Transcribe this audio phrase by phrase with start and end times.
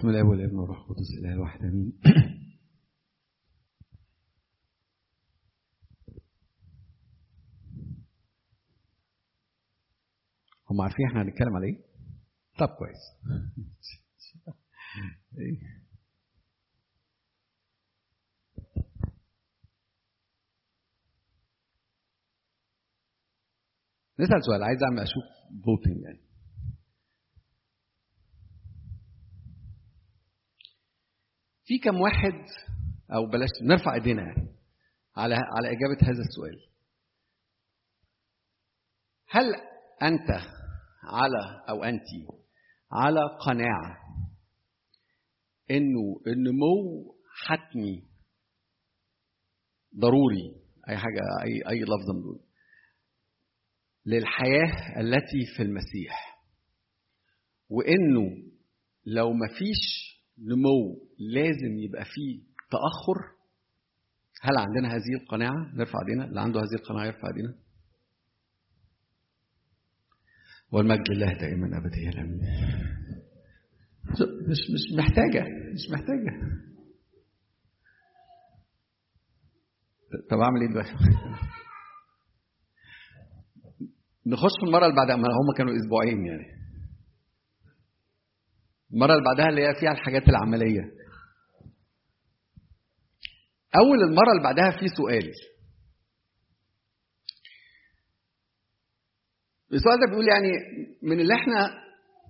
[0.00, 1.92] بسم الله والابن والروح القدس الاله الواحد امين
[10.70, 11.78] هم عارفين إحنا هنتكلم على إيه؟
[12.58, 13.02] طب كويس.
[24.20, 25.24] نسأل سؤال عايز أعمل أشوف
[25.64, 26.29] فوتنج يعني.
[31.70, 32.46] في كم واحد
[33.14, 34.48] أو بلاش نرفع إيدينا يعني
[35.16, 36.70] على على إجابة هذا السؤال.
[39.28, 39.44] هل
[40.02, 40.30] أنت
[41.04, 42.06] على أو أنت
[42.92, 43.98] على قناعة
[45.70, 47.14] إنه النمو
[47.46, 48.02] حتمي
[50.00, 52.40] ضروري؟ أي حاجة أي أي لفظ من دول.
[54.06, 56.40] للحياة التي في المسيح.
[57.68, 58.50] وإنه
[59.06, 60.09] لو ما فيش
[60.40, 62.40] نمو لازم يبقى فيه
[62.70, 63.40] تأخر
[64.42, 67.54] هل عندنا هذه القناعة؟ نرفع إيدينا، اللي عنده هذه القناعة يرفع إيدينا.
[70.72, 72.40] والمجد لله دائما أبديا آمين.
[74.48, 76.60] مش مش محتاجة مش محتاجة.
[80.30, 80.92] طب أعمل إيه دلوقتي؟
[84.26, 86.59] نخش في المرة اللي بعدها هم كانوا أسبوعين يعني.
[88.92, 90.82] المرة اللي بعدها اللي هي فيها الحاجات العملية.
[93.76, 95.32] أول المرة اللي بعدها في سؤال.
[99.72, 100.52] السؤال ده بيقول يعني
[101.02, 101.70] من اللي إحنا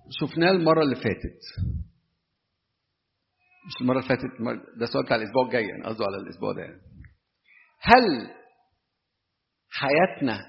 [0.09, 1.39] شفناه المرة اللي فاتت.
[3.67, 4.41] مش المرة اللي فاتت
[4.79, 6.81] ده سؤال بتاع الأسبوع الجاي أنا قصده على الأسبوع ده يعني.
[7.81, 8.35] هل
[9.69, 10.39] حياتنا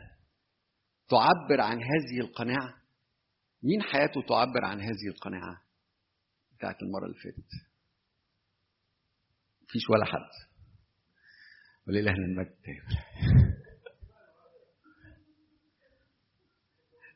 [1.09, 2.75] تعبر عن هذه القناعة؟
[3.63, 5.62] مين حياته تعبر عن هذه القناعة؟
[6.63, 7.51] بتاعت المرة اللي فاتت.
[9.63, 10.31] مفيش ولا حد.
[11.89, 12.57] ولله المجد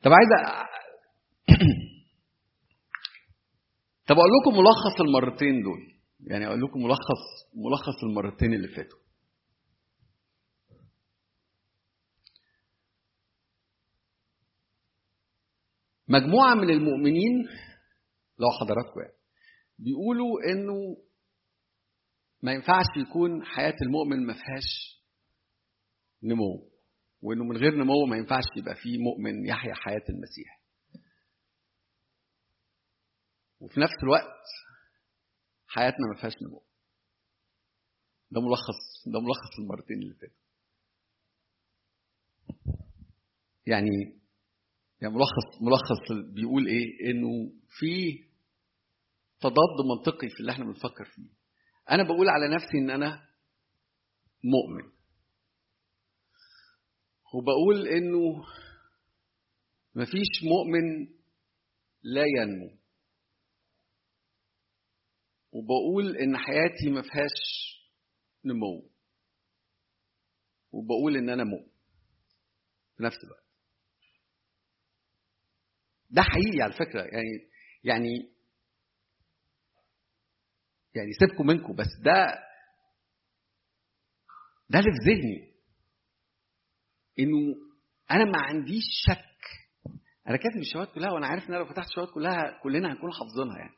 [0.02, 0.28] طب عايز.
[4.06, 6.00] طب أقول لكم ملخص المرتين دول.
[6.20, 7.22] يعني أقول لكم ملخص
[7.54, 8.98] ملخص المرتين اللي فاتوا.
[16.08, 17.48] مجموعة من المؤمنين
[18.38, 19.15] لو حضراتكم يعني
[19.78, 20.96] بيقولوا إنه
[22.42, 25.02] ما ينفعش يكون حياة المؤمن ما فيهاش
[26.22, 26.70] نمو
[27.22, 30.62] وإنه من غير نمو ما ينفعش يبقى فيه مؤمن يحيا حياة المسيح.
[33.60, 34.42] وفي نفس الوقت
[35.66, 36.62] حياتنا ما فيهاش نمو.
[38.30, 40.46] ده ملخص ده ملخص المرتين اللي فاتوا.
[43.66, 44.20] يعني
[45.02, 48.24] يعني ملخص ملخص بيقول إيه؟ إنه في
[49.40, 51.30] تضاد منطقي في اللي إحنا بنفكر فيه.
[51.90, 53.28] أنا بقول على نفسي إن أنا
[54.44, 54.92] مؤمن.
[57.34, 58.44] وبقول إنه
[59.94, 61.06] مفيش مؤمن
[62.02, 62.76] لا ينمو.
[65.52, 67.40] وبقول إن حياتي ما فيهاش
[68.44, 68.90] نمو.
[70.72, 71.72] وبقول إن أنا مؤمن.
[72.96, 73.46] في نفس الوقت.
[76.10, 77.02] ده حقيقي على فكرة.
[77.02, 77.50] يعني
[77.84, 78.35] يعني
[80.96, 82.26] يعني سيبكم منكم بس ده
[84.70, 85.52] ده اللي في ذهني.
[87.18, 87.54] إنه
[88.10, 89.26] أنا ما عنديش شك.
[90.28, 93.58] أنا كاتب الشواهد كلها وأنا عارف إن أنا لو فتحت الشواهد كلها كلنا هنكون حافظينها
[93.58, 93.74] يعني.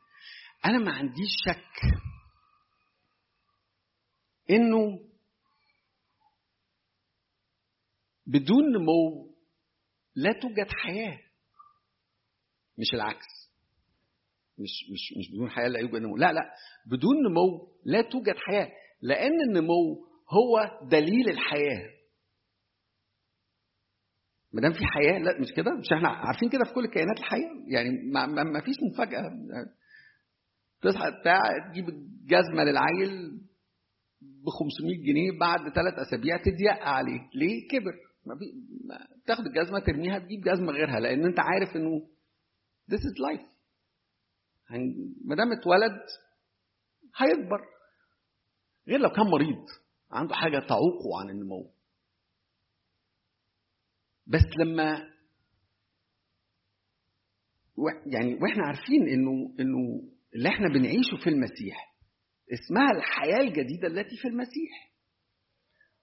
[0.65, 1.99] أنا ما عنديش شك
[4.49, 4.99] إنه
[8.25, 9.35] بدون نمو
[10.15, 11.19] لا توجد حياة.
[12.77, 13.38] مش العكس.
[14.59, 16.17] مش مش مش بدون حياة لا يوجد نمو.
[16.17, 16.41] لا لا
[16.85, 18.69] بدون نمو لا توجد حياة
[19.01, 21.89] لأن النمو هو دليل الحياة.
[24.53, 27.49] ما دام في حياة لا مش كده؟ مش إحنا عارفين كده في كل الكائنات الحية؟
[27.67, 29.21] يعني ما, ما, ما فيش مفاجأة.
[30.81, 31.41] تصحى بتاع
[31.71, 31.85] تجيب
[32.25, 33.39] جزمة للعيل
[34.21, 37.19] ب 500 جنيه بعد ثلاث أسابيع تضيق عليه.
[37.35, 37.93] ليه؟ كبر.
[38.25, 38.45] ما في
[38.87, 42.07] ما تاخد الجزمة ترميها تجيب جزمة غيرها لأن أنت عارف إنه
[42.91, 43.58] this is life.
[45.25, 46.01] ما دام اتولد
[47.17, 47.59] هيكبر.
[48.87, 49.65] غير لو كان مريض
[50.11, 51.71] عنده حاجة تعوقه عن النمو
[54.27, 55.09] بس لما
[58.05, 60.01] يعني وإحنا عارفين إنه إنه
[60.35, 61.95] اللي إحنا بنعيشه في المسيح
[62.53, 64.91] اسمها الحياة الجديدة التي في المسيح.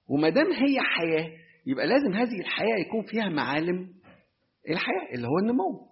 [0.08, 3.94] وما دام هي حياة يبقى لازم هذه الحياة يكون فيها معالم
[4.70, 5.90] الحياة اللي هو النمو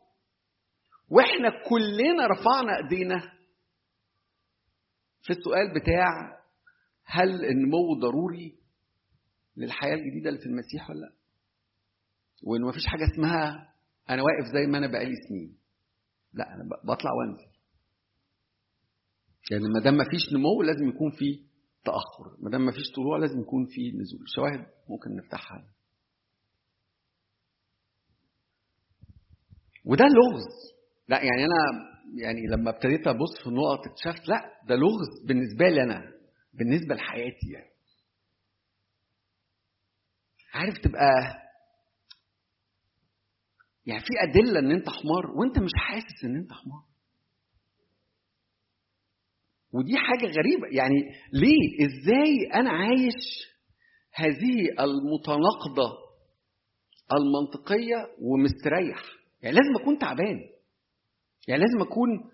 [1.15, 3.21] وإحنا كلنا رفعنا ايدينا
[5.23, 6.41] في السؤال بتاع
[7.05, 8.59] هل النمو ضروري
[9.57, 11.13] للحياة الجديدة اللي في المسيح ولا لا؟
[12.43, 13.75] وانه مفيش حاجة اسمها
[14.11, 15.59] أنا واقف زي ما أنا بقالي سنين.
[16.33, 17.55] لا أنا بطلع وأنزل.
[19.51, 21.45] يعني ما دام مفيش نمو لازم يكون في
[21.85, 22.37] تأخر.
[22.43, 24.25] ما دام مفيش طلوع لازم يكون في نزول.
[24.27, 25.69] شواهد ممكن نفتحها.
[29.85, 30.74] وده لغز.
[31.09, 31.91] لا يعني أنا
[32.23, 36.13] يعني لما ابتديت أبص في النقط اكتشفت لا ده لغز بالنسبة لي أنا
[36.55, 37.71] بالنسبة لحياتي يعني.
[40.55, 41.11] عارف تبقى
[43.87, 46.85] يعني في أدلة إن أنت حمار وأنت مش حاسس إن أنت حمار.
[49.73, 50.95] ودي حاجة غريبة يعني
[51.33, 53.15] ليه؟ إزاي أنا عايش
[54.15, 55.99] هذه المتناقضة
[57.13, 59.03] المنطقية ومستريح؟
[59.43, 60.41] يعني لازم أكون تعبان.
[61.49, 62.31] يعني لازم أكون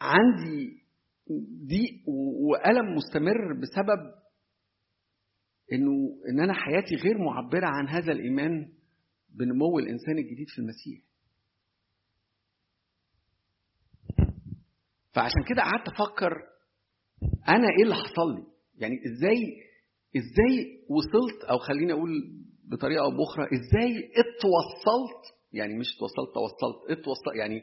[0.00, 0.82] عندي
[1.66, 2.08] ضيق
[2.48, 4.14] وألم مستمر بسبب
[5.72, 5.90] إنه
[6.30, 8.72] إن أنا حياتي غير معبرة عن هذا الإيمان
[9.28, 11.02] بنمو الإنسان الجديد في المسيح.
[15.14, 16.32] فعشان كده قعدت أفكر
[17.48, 18.46] أنا إيه اللي حصل لي؟
[18.78, 19.62] يعني إزاي
[20.16, 22.10] إزاي وصلت أو خليني أقول
[22.64, 27.62] بطريقة أو بأخرى إزاي اتوصلت؟ يعني مش توصلت توصلت اتوصلت يعني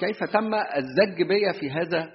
[0.00, 2.12] كيف تم الزج بيا في هذا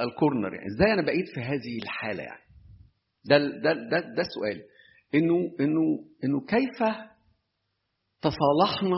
[0.00, 2.44] الكورنر يعني؟ إزاي أنا بقيت في هذه الحالة يعني؟
[3.24, 4.62] ده ده ده ده السؤال.
[5.14, 6.78] انه انه إنه كيف
[8.20, 8.96] تصالحنا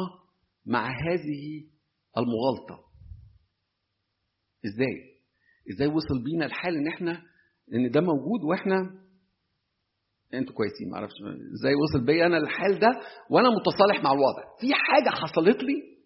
[0.67, 1.65] مع هذه
[2.19, 2.85] المغالطة؟
[4.67, 5.17] إزاي؟
[5.73, 7.23] إزاي وصل بينا الحال إن إحنا
[7.75, 9.06] إن ده موجود وإحنا
[10.35, 11.15] أنتوا كويسين معرفش
[11.55, 12.89] إزاي وصل بيا أنا الحال ده
[13.31, 14.43] وأنا متصالح مع الوضع.
[14.61, 15.97] في حاجة حصلت لي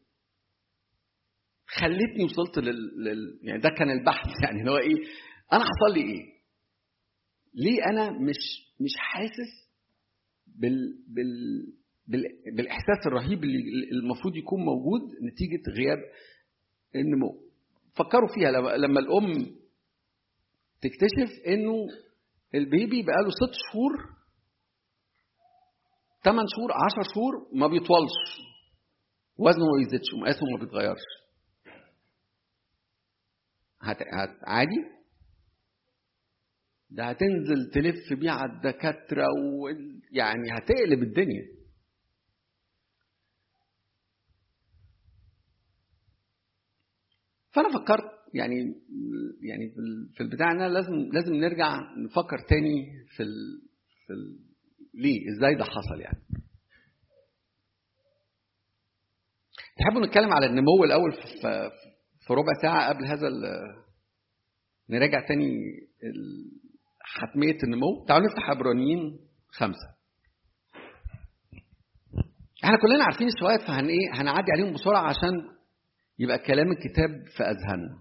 [1.67, 3.05] خلتني وصلت لل...
[3.05, 3.39] لل...
[3.43, 4.27] يعني ده كان البحث.
[4.45, 4.97] يعني هو إيه
[5.53, 6.41] أنا حصل لي إيه؟
[7.55, 9.71] ليه أنا مش مش حاسس
[10.47, 11.05] بال...
[11.09, 11.33] بال...
[12.09, 12.23] بال...
[12.57, 15.99] بالإحساس الرهيب اللي المفروض يكون موجود نتيجة غياب
[16.95, 17.41] النمو؟
[17.95, 19.61] فكروا فيها لما الأم
[20.81, 21.87] تكتشف إنه
[22.55, 24.21] البيبي بقاله ست شهور
[26.25, 28.19] ثمان شهور عشر شهور ما بيطولش.
[29.39, 31.05] وزنه ما بيزيدش ومقاسه ما بيتغيرش.
[33.83, 33.97] هت...
[33.97, 34.39] هت...
[34.47, 34.85] عادي؟
[36.91, 39.69] ده هتنزل تلف بيه على الدكاترة و...
[40.13, 41.61] يعني هتقلب الدنيا.
[47.53, 48.75] فأنا فكرت يعني
[49.43, 49.71] يعني
[50.17, 52.87] في البتاع ده لازم لازم نرجع نفكر تاني
[53.17, 53.61] في ال...
[54.07, 54.39] في ال...
[54.95, 56.19] ليه إزاي ده حصل يعني.
[59.79, 61.71] تحبوا نتكلم على النمو الأول في,
[62.27, 63.29] في ربع ساعة قبل هذا
[64.91, 65.53] نراجع تاني
[67.01, 69.19] حتمية النمو؟ تعالوا نفتح عبرانيين
[69.49, 69.89] خمسة.
[72.65, 75.49] إحنا كلنا عارفين الشواهد فهن إيه هنعدي عليهم بسرعة عشان
[76.19, 77.99] يبقى كلام الكتاب في أذهاننا.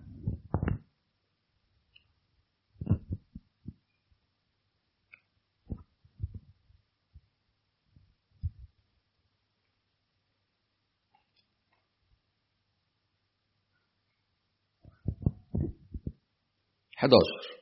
[16.99, 17.59] حداشر.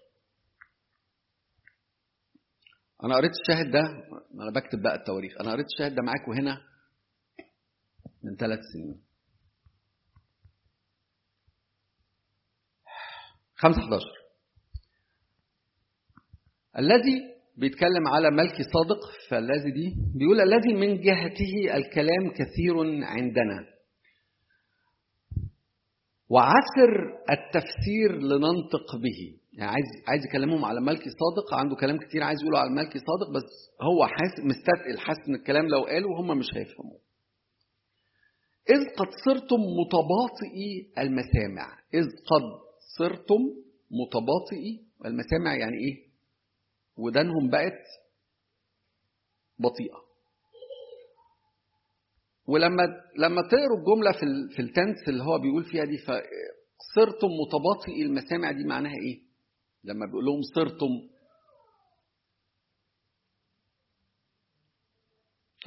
[3.03, 3.79] أنا قريت الشاهد ده
[4.33, 5.41] أنا بكتب بقى التواريخ.
[5.41, 6.61] أنا قريت الشاهد ده معاكم هنا
[8.23, 9.03] من ثلاث سنين.
[13.55, 14.03] خمسة 11
[16.77, 17.21] الذي
[17.57, 23.76] بيتكلم على ملكي صادق فالذي دي بيقول الذي من جهته الكلام كثير عندنا.
[26.29, 26.91] وعسر
[27.31, 29.39] التفسير لننطق به.
[29.53, 33.29] يعني عايز عايز يكلمهم على ملكي صادق عنده كلام كتير عايز يقوله على ملكي صادق
[33.35, 33.49] بس
[33.81, 36.99] هو حاسس مستثقل حاسس إن الكلام لو قاله هم مش هيفهموه.
[38.69, 41.79] إذ قد صرتم متباطئي المسامع.
[41.93, 42.43] إذ قد
[42.97, 43.41] صرتم
[43.91, 46.07] متباطئي المسامع يعني إيه؟
[46.97, 47.83] ودانهم بقت
[49.59, 50.06] بطيئة.
[52.47, 52.83] ولما
[53.17, 58.63] لما تقروا الجملة في في التنس اللي هو بيقول فيها دي فصرتم متباطئي المسامع دي
[58.63, 59.19] معناها إيه؟
[59.83, 60.89] لما بيقول لهم صرتم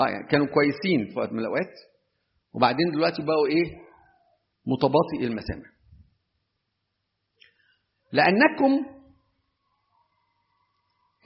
[0.00, 1.74] آه يعني كانوا كويسين في وقت من الأوقات
[2.54, 3.64] وبعدين دلوقتي بقوا إيه؟
[4.66, 5.70] متباطئي المسامع.
[8.12, 9.00] لأنكم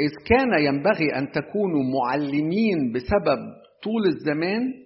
[0.01, 3.39] إذ كان ينبغي أن تكونوا معلمين بسبب
[3.83, 4.84] طول الزمان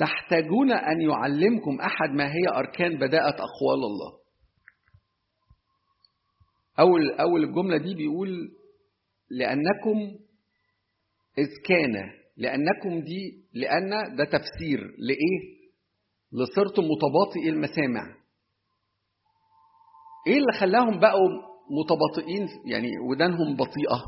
[0.00, 4.20] تحتاجون أن يعلمكم أحد ما هي أركان بداءة أقوال الله
[6.78, 8.48] أول أول الجملة دي بيقول
[9.30, 9.98] لأنكم
[11.38, 15.60] إذ كان لأنكم دي لأن ده تفسير لإيه؟
[16.32, 18.16] لصرتم متباطئي المسامع.
[20.26, 21.28] إيه اللي خلاهم بقوا
[21.70, 24.02] متباطئين يعني ودانهم بطيئة؟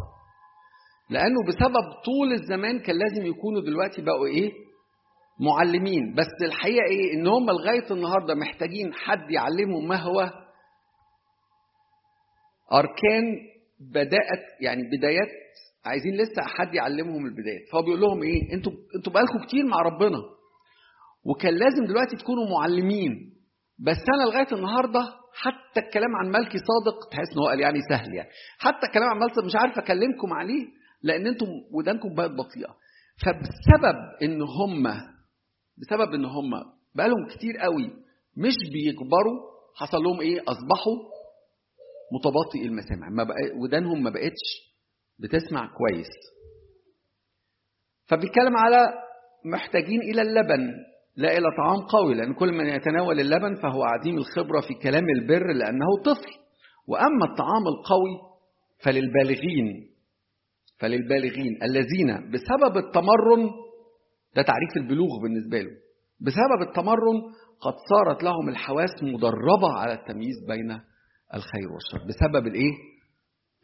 [1.10, 4.52] لأنه بسبب طول الزمان كان لازم يكونوا دلوقتي بقوا إيه؟
[5.40, 10.20] معلمين، بس الحقيقة إيه؟ إن هم لغاية النهاردة محتاجين حد يعلمهم ما هو
[12.72, 13.24] أركان
[13.80, 15.28] بدأت يعني بدايات.
[15.84, 17.68] عايزين لسه حد يعلمهم البدايات.
[17.72, 20.18] فهو بيقول لهم إيه؟ أنتوا أنتوا بقالكم كتير مع ربنا
[21.24, 23.12] وكان لازم دلوقتي تكونوا معلمين.
[23.78, 25.00] بس أنا لغاية النهارده
[25.34, 28.28] حتى الكلام عن ملكي صادق تحس إن هو قال يعني سهل يعني.
[28.58, 30.66] حتى الكلام عن ملكي مش عارف أكلمكم عليه
[31.02, 32.74] لأن أنتم ودانكم بقت بطيئة.
[33.24, 34.86] فبسبب إن هم
[35.78, 36.50] بسبب إن هم
[36.94, 37.90] بقالهم كتير قوي
[38.36, 39.40] مش بيكبروا
[39.76, 40.96] حصل لهم إيه؟ أصبحوا
[42.12, 43.08] متباطئ المسامع.
[43.08, 44.72] ما بقى ودانهم ما بقتش
[45.18, 46.08] بتسمع كويس.
[48.06, 48.86] فبيتكلم على
[49.44, 50.70] محتاجين إلى اللبن
[51.16, 55.52] لا إلى طعام قوي لأن كل من يتناول اللبن فهو عديم الخبرة في كلام البر
[55.52, 56.30] لأنه طفل.
[56.88, 58.32] وأما الطعام القوي
[58.84, 59.88] فللبالغين
[60.78, 63.50] فللبالغين الذين بسبب التمرن
[64.36, 65.70] ده تعريف البلوغ بالنسبة له.
[66.20, 67.18] بسبب التمرن
[67.60, 70.70] قد صارت لهم الحواس مدربة على التمييز بين
[71.34, 72.08] الخير والشر.
[72.08, 72.72] بسبب الإيه؟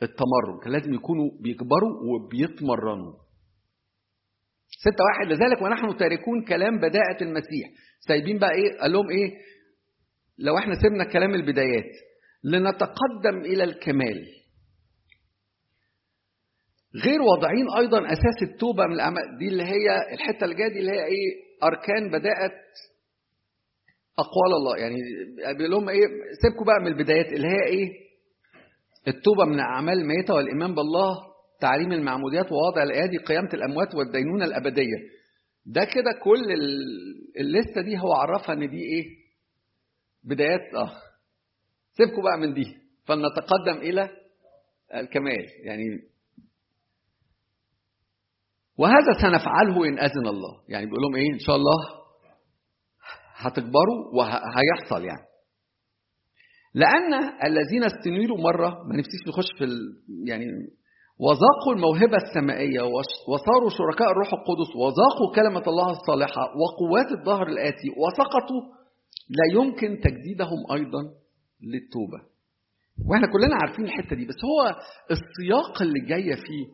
[0.03, 0.61] التمرن.
[0.65, 3.13] كان لازم يكونوا بيكبروا وبيتمرنوا.
[4.81, 5.33] ستة واحد.
[5.33, 7.69] لذلك ونحن تاركون كلام بداءة المسيح.
[8.09, 9.35] سايبين بقى إيه؟ قال لهم إيه؟
[10.39, 11.93] لو إحنا سيبنا كلام البدايات
[12.45, 14.25] لنتقدم إلى الكمال.
[17.05, 19.39] غير واضعين أيضا أساس التوبة من الأعمال.
[19.39, 22.53] دي اللي هي الحتة اللي جاية دي اللي هي إيه؟ أركان بداءة
[24.19, 24.77] أقوال الله.
[24.77, 24.97] يعني
[25.59, 26.07] بيقول لهم إيه؟
[26.43, 27.89] سيبكم بقى من البدايات اللي هي إيه؟
[29.09, 31.17] التوبة من الأعمال الميتة والإيمان بالله
[31.61, 34.97] تعليم المعموديات ووضع الأيادي قيامة الأموات والدينونة الأبدية.
[35.67, 36.53] ده كده كل
[37.41, 39.05] الليستة دي هو عرفها إن دي إيه؟
[40.25, 40.75] بدايات.
[40.75, 40.91] آه.
[41.93, 42.65] سيبكم بقى من دي.
[43.07, 44.11] فلنتقدم إلى
[44.95, 45.47] الكمال.
[45.65, 45.85] يعني
[48.79, 50.61] وهذا سنفعله إن أذن الله.
[50.69, 51.79] يعني بيقول لهم إيه؟ إن شاء الله
[53.37, 55.29] هتكبروا وهيحصل يعني.
[56.75, 59.79] لأن الذين استنيروا مرة ما نفسيش نخش في ال...
[60.29, 60.45] يعني
[61.21, 62.81] وذاقوا الموهبة السمائية
[63.29, 68.63] وصاروا شركاء الروح القدس وذاقوا كلمة الله الصالحة وقوات الظهر الآتي وسقطوا
[69.31, 71.03] لا يمكن تجديدهم أيضا
[71.63, 72.21] للتوبة.
[73.09, 74.77] وإحنا كلنا عارفين الحتة دي بس هو
[75.11, 76.67] السياق اللي جاية فيه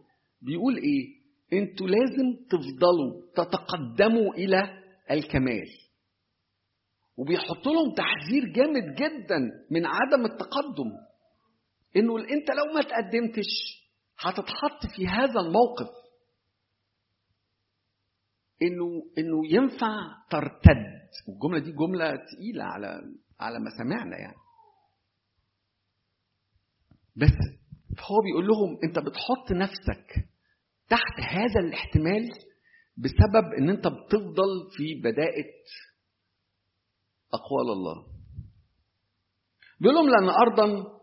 [0.43, 1.24] بيقول إيه؟
[1.55, 5.69] أنتوا لازم تفضلوا تتقدموا إلى الكمال.
[7.17, 9.39] وبيحط لهم تحذير جامد جدا
[9.71, 10.91] من عدم التقدم.
[11.97, 13.47] إنه أنت لو ما تقدمتش
[14.19, 15.89] هتتحط في هذا الموقف.
[18.63, 19.97] إنه إنه ينفع
[20.31, 20.95] ترتد.
[21.29, 23.01] والجملة دي جملة تقيلة على
[23.41, 24.37] على مسامعنا يعني.
[27.17, 27.33] بس
[28.01, 30.29] هو بيقول لهم أنت بتحط نفسك
[30.89, 32.31] تحت هذا الاحتمال
[32.97, 35.53] بسبب إن أنت بتفضل في بدايه
[37.35, 38.07] أقوال الله.
[39.81, 40.95] بيقول لهم لأن أرضا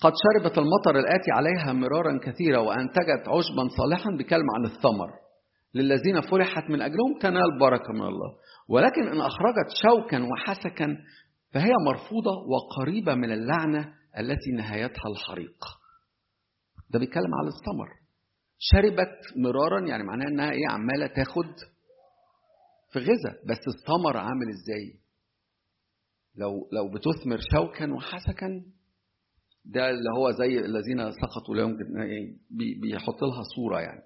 [0.00, 5.10] قد شربت المطر الآتي عليها مرارا كثيرا وأنتجت عشبا صالحا بكلمة عن الثمر.
[5.74, 8.36] للذين فرحت من أجلهم تنال بركة من الله.
[8.68, 10.96] ولكن إن أخرجت شوكا وحسكا
[11.52, 15.79] فهي مرفوضة وقريبة من اللعنة التي نهايتها الحريق.
[16.90, 17.88] ده بيتكلم على الثمر.
[18.58, 21.54] شربت مرارا يعني معناها إنها إيه عمالة تاخد
[22.92, 25.00] في غذاء بس الثمر عامل إزاي؟
[26.36, 28.64] لو لو بتثمر شوكا وحسكا
[29.64, 31.84] ده اللي هو زي الذين سقطوا لا يمكن
[32.82, 34.02] بيحط لها صورة يعني.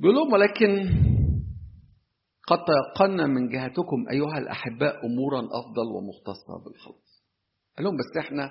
[0.00, 0.68] بيقول لهم ولكن
[2.48, 7.24] قد تيقنا من جهتكم أيها الأحباء امورا أفضل ومختصة بالخلاص
[7.76, 8.50] قال لهم بس إحنا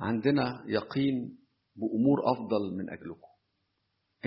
[0.00, 1.38] عندنا يقين
[1.76, 3.28] بأمور أفضل من أجلكم.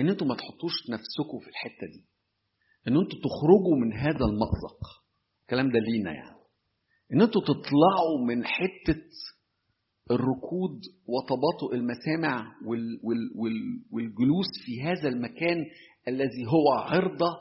[0.00, 2.04] إن أنتم ما تحطوش نفسكم في الحتة دي.
[2.88, 4.80] إن أنتوا تخرجوا من هذا المأزق.
[5.42, 6.38] الكلام ده لينا يعني.
[7.12, 9.02] إن أنتوا تطلعوا من حتة
[10.10, 15.64] الركود وتباطؤ المسامع وال وال وال والجلوس في هذا المكان
[16.08, 17.36] الذي هو عرضة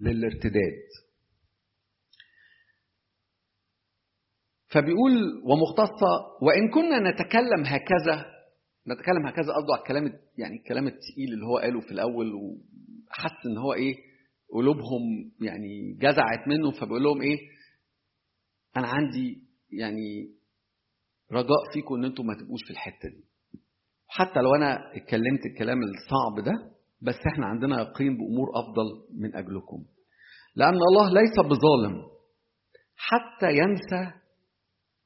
[0.00, 0.82] للارتداد.
[4.74, 5.12] فبيقول
[5.44, 6.12] ومختصة
[6.42, 8.24] وإن كنا نتكلم هكذا
[8.88, 10.04] نتكلم هكذا قصده على الكلام
[10.38, 13.94] يعني الكلام التقيل اللي هو قاله في الأول وحس إن هو إيه
[14.54, 15.02] قلوبهم
[15.40, 17.38] يعني جزعت منه فبيقول لهم إيه
[18.76, 20.34] أنا عندي يعني
[21.32, 23.24] رجاء فيكم إن أنتم ما تبقوش في الحتة دي.
[24.08, 26.52] حتى لو أنا اتكلمت الكلام الصعب ده
[27.02, 29.84] بس إحنا عندنا يقين بأمور أفضل من أجلكم.
[30.56, 32.02] لأن الله ليس بظالم
[32.96, 34.23] حتى ينسى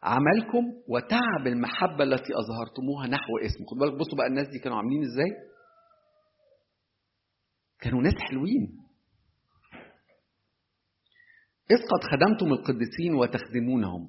[0.02, 3.66] عملكم وتعب المحبة التي أظهرتموها نحو اسمه.
[3.66, 5.48] خد بالك بصوا بقى الناس دي كانوا عاملين إزاي؟
[7.80, 8.78] كانوا ناس حلوين.
[11.70, 14.08] إذ قد خدمتم القديسين وتخدمونهم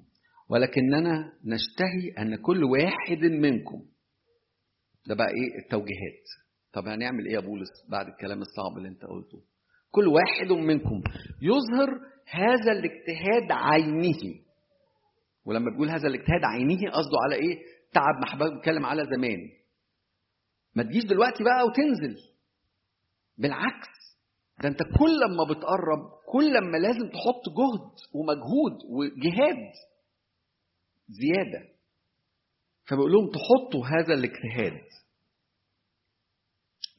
[0.50, 3.82] ولكننا نشتهي أن كل واحد منكم.
[5.08, 6.26] ده بقى إيه؟ التوجيهات.
[6.74, 9.44] طب هنعمل إيه يا بولس بعد الكلام الصعب اللي أنت قلته؟
[9.92, 11.02] كل واحد منكم
[11.42, 11.90] يظهر
[12.32, 14.49] هذا الاجتهاد عينه.
[15.50, 17.58] ولما بيقول هذا الاجتهاد عينه قصده على إيه؟
[17.94, 19.38] تعب محبه بيتكلم على زمان.
[20.76, 22.16] ما تجيش دلوقتي بقى وتنزل.
[23.38, 23.88] بالعكس
[24.64, 26.00] ده أنت كل ما بتقرب
[26.32, 29.72] كل ما لازم تحط جهد ومجهود وجهاد
[31.10, 31.68] زيادة.
[32.86, 34.82] فبيقول لهم تحطوا هذا الاجتهاد.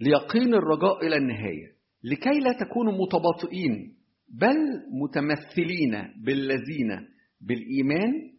[0.01, 1.73] ليقين الرجاء إلى النهاية.
[2.05, 3.97] لكي لا تكونوا متباطئين
[4.29, 4.57] بل
[5.03, 7.09] متمثلين بالذين
[7.41, 8.30] بالإيمان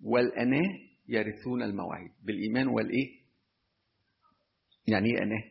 [0.00, 3.26] والآناة يرثون المواعيد بالإيمان والإيه؟
[4.86, 5.50] يعني إيه آناة؟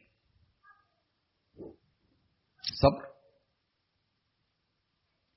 [2.81, 3.05] صبر.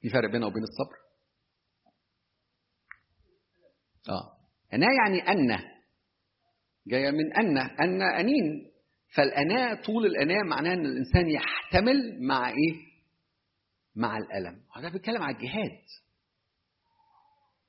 [0.01, 0.97] في فرق بينه وبين الصبر؟
[4.09, 4.39] آه.
[4.73, 5.59] أنا يعني أن
[6.87, 8.73] جاية من أن أن أنين.
[9.15, 12.75] فالأناة طول الأناة معناه أن الإنسان يحتمل مع إيه؟
[13.97, 14.63] مع الألم.
[14.77, 15.81] هذا بيتكلم على الجهاد.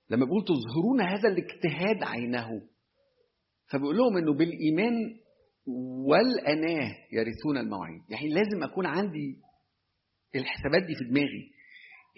[0.09, 2.61] لما بيقول تظهرون هذا الاجتهاد عينه.
[3.71, 4.93] فبيقول لهم إنه بالإيمان
[6.07, 9.37] والأناة يرثون المواعيد يعني لازم أكون عندي
[10.35, 11.51] الحسابات دي في دماغي.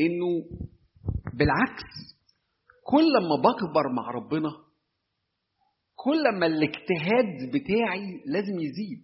[0.01, 0.27] إنه
[1.33, 1.83] بالعكس
[2.83, 4.49] كل ما بكبر مع ربنا
[5.95, 9.03] كل ما الاجتهاد بتاعي لازم يزيد.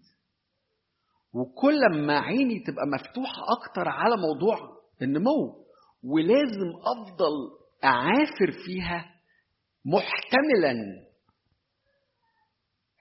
[1.33, 4.57] وكل ما عيني تبقى مفتوحة أكتر على موضوع
[5.01, 5.65] النمو.
[6.03, 7.33] ولازم أفضل
[7.83, 9.15] أعافر فيها
[9.85, 10.75] محتملا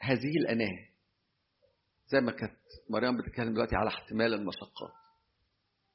[0.00, 0.86] هذه الأناة.
[2.06, 2.56] زي ما كانت
[2.90, 4.92] مريم بتتكلم دلوقتي على احتمال المشقات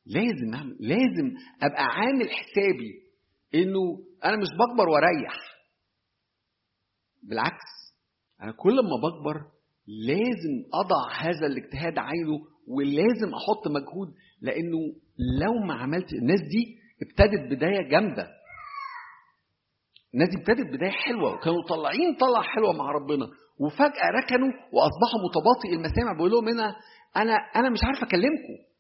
[0.06, 3.04] لازم أعمل لازم أبقى عامل حسابي
[3.56, 3.80] إنه
[4.26, 5.36] أنا مش بكبر وأريح.
[7.24, 7.96] بالعكس
[8.42, 9.52] أنا كل ما بكبر
[9.88, 14.78] لازم أضع هذا الاجتهاد عينه ولازم أحط مجهود لأنه
[15.42, 18.28] لو ما عملت الناس دي ابتدت بداية جامدة.
[20.14, 23.26] الناس ابتدت بداية حلوة وكانوا طالعين طلعة حلوة مع ربنا.
[23.60, 26.76] وفجأة ركنوا وأصبحوا متباطئ المسامع بيقول لهم هنا
[27.16, 28.72] أنا أنا مش عارف أكلمكم.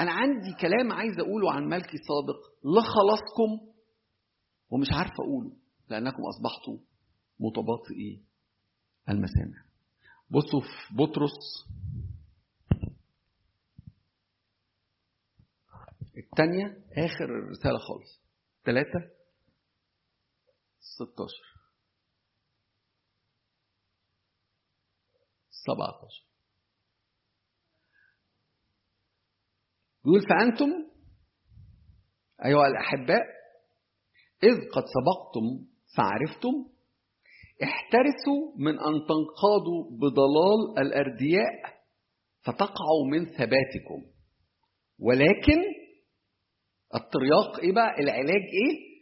[0.00, 3.72] أنا عندي كلام عايز أقوله عن ملكي صادق لخلاصكم
[4.70, 5.52] ومش عارف أقوله
[5.88, 6.78] لأنكم أصبحتوا
[7.40, 8.22] متباطئي
[9.08, 9.64] المسامع.
[10.30, 11.66] بصوا في بطرس
[16.16, 16.66] الثانية
[17.06, 18.20] آخر الرسالة خالص.
[18.64, 19.15] ثلاثة
[20.98, 21.34] 16
[25.50, 26.26] 17
[30.06, 30.70] يقول فأنتم
[32.44, 33.22] أيها الأحباء
[34.42, 36.76] إذ قد سبقتم فعرفتم
[37.62, 41.76] احترسوا من أن تنقادوا بضلال الأردياء
[42.42, 44.12] فتقعوا من ثباتكم.
[44.98, 45.58] ولكن
[46.94, 48.95] الترياق إيه بقى؟ العلاج إيه؟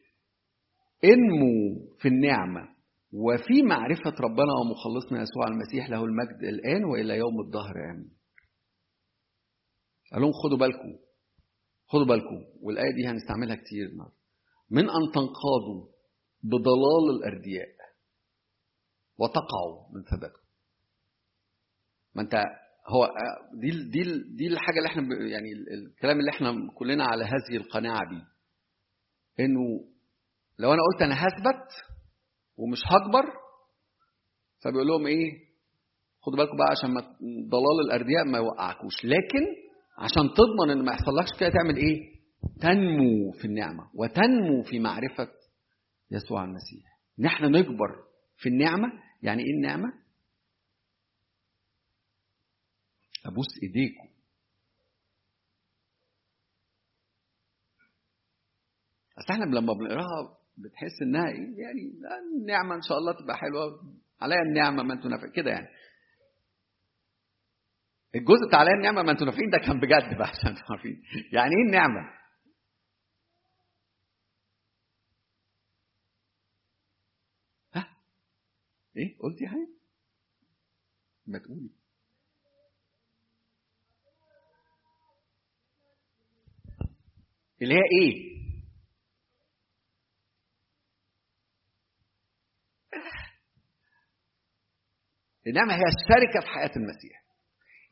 [1.05, 2.75] انموا في النعمة.
[3.13, 7.75] وفي معرفة ربنا ومخلصنا يسوع المسيح له المجد الآن وإلى يوم الظهر.
[7.91, 8.11] آمين.
[10.13, 10.99] قال لهم خدوا بالكم
[11.87, 12.45] خدوا بالكم.
[12.63, 14.17] والآية دي هنستعملها كتير النهارده.
[14.71, 15.95] من أن تنقادوا
[16.43, 17.69] بضلال الأردياء
[19.19, 20.45] وتقعوا من ثباتكم
[22.15, 22.35] ما أنت
[22.89, 23.09] هو
[23.61, 24.03] دي دي
[24.37, 28.27] دي الحاجة اللي إحنا يعني الكلام اللي إحنا كلنا على هذه القناعة بيه
[29.45, 29.85] إنه
[30.59, 31.69] لو أنا قلت أنا هثبت
[32.57, 33.25] ومش هكبر
[34.65, 35.45] فبيقول لهم إيه؟
[36.21, 37.01] خدوا بالكم بقى عشان ما
[37.49, 39.05] ضلال الأردياء ما يوقعكوش.
[39.05, 39.45] لكن
[39.99, 42.15] عشان تضمن إن ما يحصلكش كده تعمل إيه؟
[42.61, 45.29] تنمو في النعمة وتنمو في معرفة
[46.11, 46.85] يسوع المسيح.
[47.21, 48.05] ان إحنا نكبر
[48.37, 49.93] في النعمة يعني إيه النعمة؟
[53.27, 54.09] أبوس إيديكم.
[59.19, 61.81] أصل إحنا لما بنقراها بتحس إنها إيه؟ يعني
[62.41, 63.95] النعمة إن شاء الله تبقى حلوة.
[64.21, 65.69] عليا النعمة ما أنتوا نافع كده يعني.
[68.15, 71.67] الجزء بتاع عليا النعمة ما أنتوا نافعين ده كان بجد بقى عشان عارفين يعني إيه
[71.67, 72.11] النعمة؟
[78.97, 79.69] إيه؟ قلتي حاجة
[81.27, 81.71] ما تقولي.
[87.63, 88.34] اللي هي إيه؟
[95.47, 97.25] النعمة هي الشركة في حياة المسيح.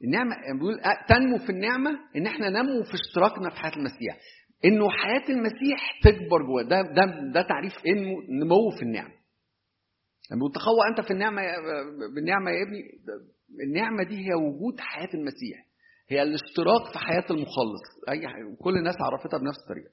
[0.05, 4.17] النعمة بيقول تنمو في النعمة إن إحنا ننمو في اشتراكنا في حياة المسيح.
[4.65, 8.11] إنه حياة المسيح تكبر جوه ده ده ده تعريف إنه
[8.45, 9.15] نمو في النعمة.
[10.33, 11.43] لما تخوى أنت في النعمة
[12.15, 12.83] بالنعمة يا ابني.
[13.67, 15.67] النعمة دي هي وجود حياة المسيح.
[16.09, 17.85] هي الاشتراك في حياة المخلص.
[18.09, 18.21] أي.
[18.61, 19.91] كل الناس عرفتها بنفس الطريقة.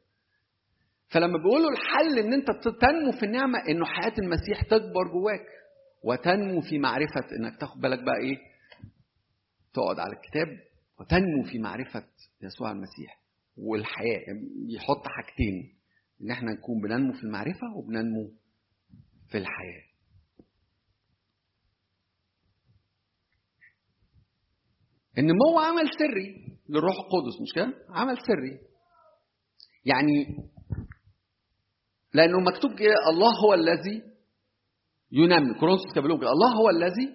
[1.12, 2.48] فلما بيقولوا الحل إن أنت
[2.82, 5.46] تنمو في النعمة إنه حياة المسيح تكبر جواك.
[6.04, 8.38] وتنمو في معرفة إنك تاخد بالك بقى إيه؟
[9.74, 10.48] تقعد على الكتاب
[11.00, 12.04] وتنمو في معرفة
[12.42, 13.20] يسوع المسيح.
[13.58, 14.26] والحياة
[14.70, 15.76] يحط حاجتين
[16.22, 18.32] إن إحنا نكون بننمو في المعرفة وبننمو
[19.32, 19.84] في الحياة.
[25.18, 28.60] النمو عمل سري للروح القدس مش كده؟ عمل سري.
[29.86, 30.26] يعني
[32.14, 34.04] لأنه مكتوب كده الله هو الذي
[35.12, 35.60] ينمي.
[35.60, 37.08] كورنثوس كان بيقول الله هو الذي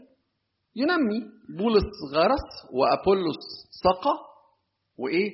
[0.76, 1.20] ينمي.
[1.58, 3.44] بولس غرس وأبولس
[3.84, 4.18] سقى
[4.98, 5.30] وإيه؟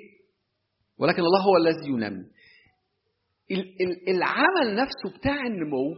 [0.99, 2.25] ولكن الله هو الذي ينمي.
[4.09, 5.95] العمل نفسه بتاع النمو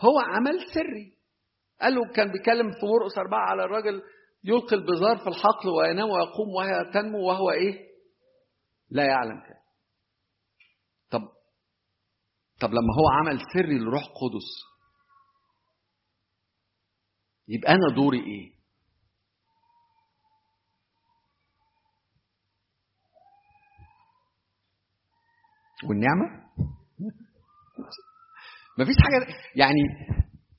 [0.00, 1.12] هو عمل سري.
[1.80, 4.02] قال له كان بيتكلم في مرقس أربعة على الراجل
[4.44, 7.88] يلقي البزار في الحقل وينام ويقوم وهي تنمو وهو إيه؟
[8.90, 9.62] لا يعلم كده.
[11.10, 11.20] طب
[12.60, 14.48] طب لما هو عمل سري للروح القدس
[17.52, 18.52] يبقى أنا دوري إيه؟
[25.88, 26.42] والنعمة؟
[28.78, 29.80] مفيش حاجة يعني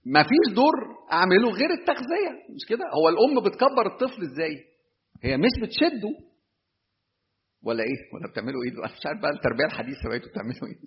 [0.06, 0.74] مفيش دور
[1.12, 4.66] أعمله غير التغذية مش كده؟ هو الأم بتكبر الطفل إزاي؟
[5.24, 6.10] هي مش بتشده.
[7.66, 10.80] ولا إيه؟ ولا بتعملوا إيه مش عارف بقى التربية الحديثة بقيتوا بتعملوا إيه؟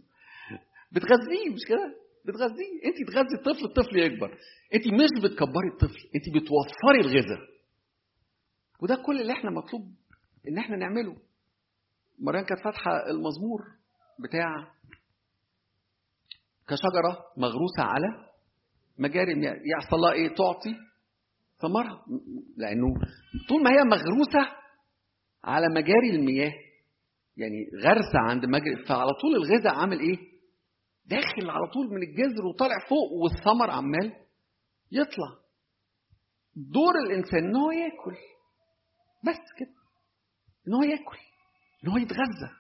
[0.93, 4.39] بتغذيه مش كده؟ بتغذيه انت تغذي الطفل الطفل يكبر.
[4.75, 7.41] انت مش بتكبري الطفل انت بتوفري الغذاء.
[8.83, 9.83] وده كل اللي إحنا مطلوب
[10.49, 11.17] ان إحنا نعمله.
[12.19, 13.61] مريم كانت فاتحة المزمور
[14.19, 14.49] بتاع
[16.69, 18.07] كشجرة مغروسة على
[18.99, 19.33] مجاري
[19.73, 20.75] يحصل لها إيه؟ تعطي
[21.63, 22.05] ثمرها
[22.57, 22.87] لأنه
[23.49, 24.53] طول ما هي مغروسة
[25.45, 26.53] على مجاري المياه
[27.37, 30.19] يعني غرسة عند مجري فعلى طول الغذاء عامل إيه؟
[31.07, 34.27] داخل على طول من الجذر وطالع فوق والثمر عمال
[34.93, 35.39] يطلع.
[36.57, 38.17] دور الإنسان إن هو ياكل.
[39.25, 39.75] بس كده.
[40.69, 41.19] إن هو ياكل.
[41.85, 42.51] إن هو يتغذى.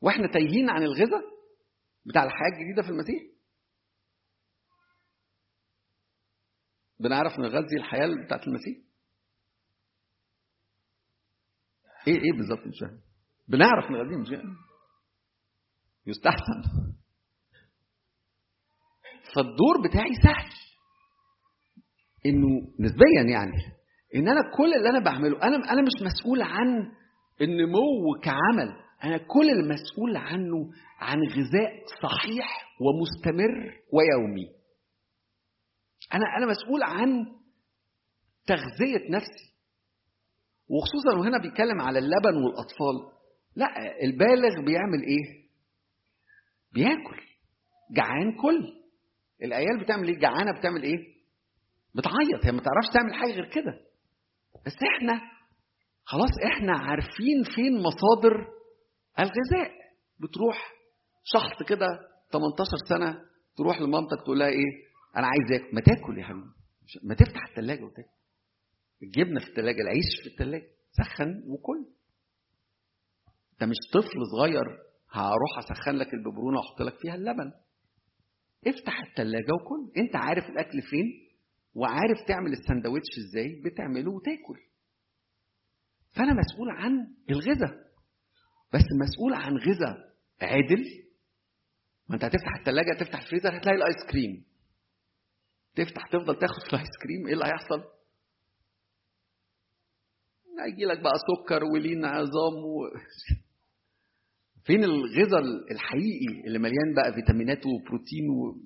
[0.00, 1.22] وإحنا تايهين عن الغذاء
[2.06, 3.22] بتاع الحياة الجديدة في المسيح.
[7.00, 8.78] بنعرف نغذي الحياة بتاعت المسيح؟
[12.06, 13.00] إيه إيه بالظبط مش فاهم.
[13.48, 14.28] بنعرف نغذيه مش
[16.06, 16.62] يستحسن.
[19.34, 20.50] فالدور بتاعي سهل.
[22.26, 22.48] إنه
[22.80, 23.52] نسبيا يعني
[24.16, 26.92] إن أنا كل اللي أنا بعمله أنا أنا مش مسؤول عن
[27.40, 34.46] النمو كعمل أنا كل المسؤول عنه عن غذاء صحيح ومستمر ويومي.
[36.14, 37.26] أنا أنا مسؤول عن
[38.46, 39.50] تغذية نفسي.
[40.68, 43.20] وخصوصا وهنا بيتكلم على اللبن والأطفال.
[43.56, 43.66] لا
[44.04, 45.48] البالغ بيعمل إيه؟
[46.72, 47.20] بياكل.
[47.96, 48.79] جعان كل.
[49.44, 50.96] العيال بتعمل إيه؟ جعانة بتعمل إيه؟
[51.94, 53.80] بتعيط هي ما تعرفش تعمل حاجة غير كده.
[54.66, 55.20] بس إحنا
[56.04, 58.32] خلاص إحنا عارفين فين مصادر
[59.18, 59.70] الغذاء.
[60.20, 60.72] بتروح
[61.24, 61.86] شخص كده
[62.32, 63.18] 18 سنة
[63.56, 65.74] تروح لمامتك تقول لها إيه؟ أنا عايز آكل.
[65.74, 66.46] ما تاكل يا حبيبي.
[67.02, 68.08] ما تفتح الثلاجه وتاكل.
[69.02, 71.86] الجبنة في الثلاجه العيش في الثلاجه سخن وكل.
[73.52, 74.64] انت مش طفل صغير
[75.12, 77.52] هروح أسخن لك الببرونة وأحط لك فيها اللبن.
[78.66, 79.92] افتح الثلاجه وكل.
[79.96, 81.28] انت عارف الأكل فين
[81.74, 84.58] وعارف تعمل السندوتش إزاي بتعمله وتاكل.
[86.16, 87.90] فأنا مسؤول عن الغذاء
[88.74, 89.96] بس مسؤول عن غذاء
[90.42, 90.84] عادل.
[92.08, 94.44] ما انت هتفتح الثلاجه تفتح الفريزر هتلاقي الآيس كريم.
[95.74, 97.82] تفتح تفضل تاخد في الآيس كريم إيه اللي هيحصل؟
[100.66, 102.88] هيجي لك بقى سكر ولين عظام و...
[104.70, 108.56] فين الغذاء الحقيقي اللي مليان بقى فيتامينات وبروتين و...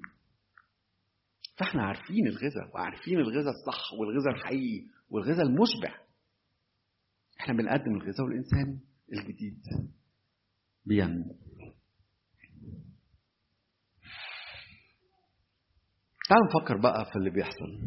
[1.59, 6.01] فاحنا عارفين الغذاء وعارفين الغذاء الصح والغذاء الحقيقي والغذاء المشبع.
[7.41, 8.81] إحنا بنقدم الغذاء والانسان
[9.13, 9.63] الجديد.
[10.85, 11.37] بينمو.
[16.29, 17.79] تعالوا نفكر بقى في اللي بيحصل.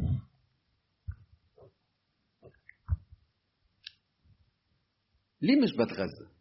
[5.42, 6.37] ليه مش بتغذى؟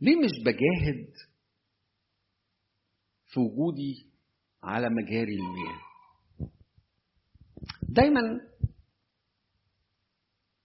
[0.00, 1.12] ليه مش بجاهد
[3.26, 4.10] في وجودي
[4.62, 5.80] على مجاري المياه؟
[7.82, 8.20] دايما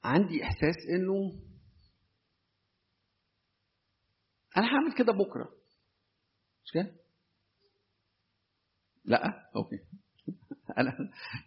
[0.03, 1.41] عندي إحساس إنه
[4.57, 5.49] أنا هعمل كده بكرة.
[6.65, 6.95] مش كده؟
[9.05, 9.75] لا أوكي.
[10.77, 10.91] أنا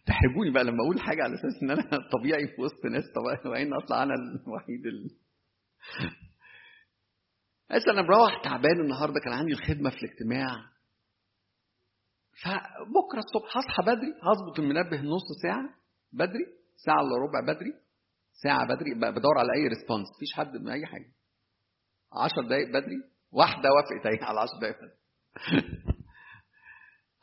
[0.06, 1.82] تحبوني بقى لما أقول حاجة على أساس إن أنا
[2.18, 3.04] طبيعي في وسط ناس
[3.44, 5.10] طبيعيين أطلع أنا الوحيد ال...
[7.70, 10.74] بس أنا مروح تعبان النهارده كان عندي الخدمة في الاجتماع.
[12.42, 15.74] فبكرة الصبح هصحى بدري هظبط المنبه نص ساعة
[16.12, 16.46] بدري
[16.76, 17.72] ساعة إلا ربع بدري
[18.42, 21.12] ساعة بدري بدور على أي ريسبونس مفيش حد من أي حاجة.
[22.12, 22.96] 10 دقائق بدري
[23.32, 24.94] واحدة وافقت اهي على 10 دقائق بدري.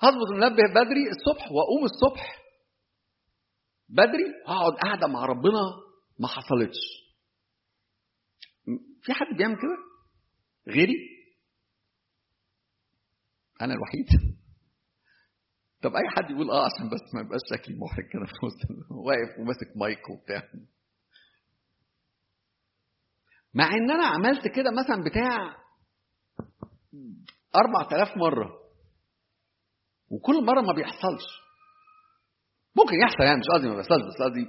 [0.03, 2.41] هظبط المنبه بدري الصبح وأقوم الصبح
[3.89, 5.61] بدري اقعد قاعدة مع ربنا
[6.19, 6.79] ما حصلتش.
[9.01, 9.90] في حد بيعمل كده؟
[10.67, 10.95] غيري؟
[13.61, 14.07] أنا الوحيد.
[15.83, 19.39] طب أي حد يقول آه عشان بس ما يبقاش شكلي محرج كده في وسط واقف
[19.39, 20.43] وماسك مايك وبتاع.
[23.53, 25.57] مع إن أنا عملت كده مثلا بتاع
[27.55, 28.61] 4000 مرة.
[30.09, 31.25] وكل مرة ما بيحصلش.
[32.75, 34.45] ممكن يحصل يعني مش قصدي ما بيحصلش بس قصدي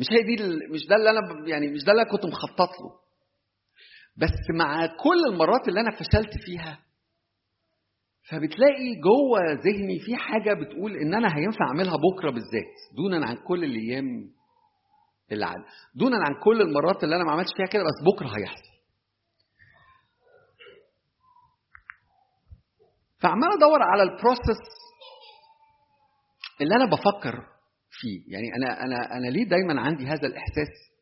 [0.00, 3.03] مش هي دي مش ده اللي أنا يعني مش ده اللي أنا كنت مخطط له.
[4.16, 6.78] بس مع كل المرات اللي أنا فشلت فيها
[8.30, 13.64] فبتلاقي جوه ذهني في حاجة بتقول إن أنا هينفع أعملها بكرة بالذات دونا عن كل
[13.64, 14.04] الأيام
[15.32, 18.74] اللي عدت دونا عن كل المرات اللي أنا ما عملتش فيها كده بس بكرة هيحصل.
[23.18, 24.62] فعمال أدور على البروسيس
[26.60, 27.34] اللي أنا بفكر
[27.90, 30.93] فيه يعني أنا أنا أنا ليه دايما عندي هذا الإحساس؟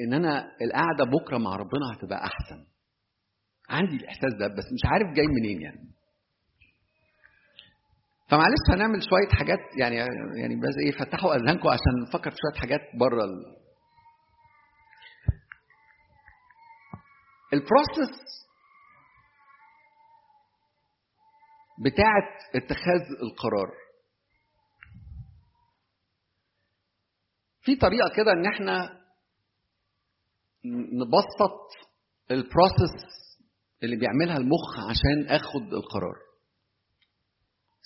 [0.00, 2.66] إن أنا القعدة بكرة مع ربنا هتبقى أحسن.
[3.68, 5.92] عندي الإحساس ده بس مش عارف جاي منين يعني.
[8.28, 9.96] فمعلش هنعمل شوية حاجات يعني
[10.40, 13.56] يعني بس إيه فتحوا أذهانكم عشان نفكر في شوية حاجات بره ال...
[17.52, 18.16] ال process
[21.84, 23.70] بتاعة اتخاذ القرار.
[27.60, 29.01] في طريقة كده إن إحنا
[30.64, 31.60] نبسط
[32.30, 33.12] ال process
[33.82, 36.16] اللي بيعملها المخ عشان آخد القرار.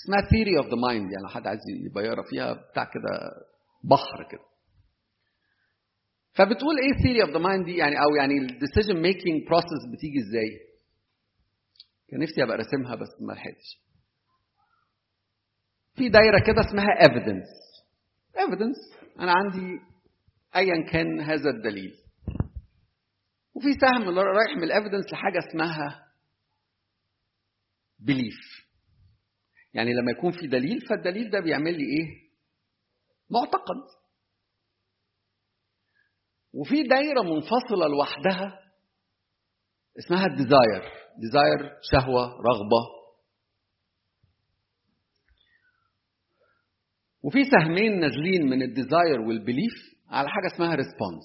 [0.04, 1.60] اسمها theory of the mind يعني لو حد عايز
[1.90, 3.30] يبقى يقرأ فيها بتاع كده
[3.84, 4.44] بحر كده.
[6.32, 10.18] فبتقول إيه theory of the mind دي؟ يعني أو يعني ال decision making process بتيجي
[10.28, 10.50] إزاي؟
[12.08, 13.86] كان نفسي أبقى راسمها بس ما لحقتش.
[15.94, 17.46] في دايرة كده اسمها evidence
[18.38, 18.76] evidence
[19.20, 19.80] أنا عندي
[20.56, 21.94] ايا كان هذا الدليل.
[23.56, 26.12] وفي سهم رايح من ال evidence لحاجة اسمها
[27.98, 28.66] belief
[29.74, 32.26] يعني لما يكون في دليل فالدليل ده بيعمل لي إيه؟
[33.30, 33.96] معتقد.
[36.52, 38.60] وفي دايرة منفصلة لوحدها
[39.98, 42.96] اسمها ال desire desire شهوة رغبة.
[47.22, 49.72] وفي سهمين نازلين من ال desire وال belief
[50.08, 51.24] على حاجة اسمها response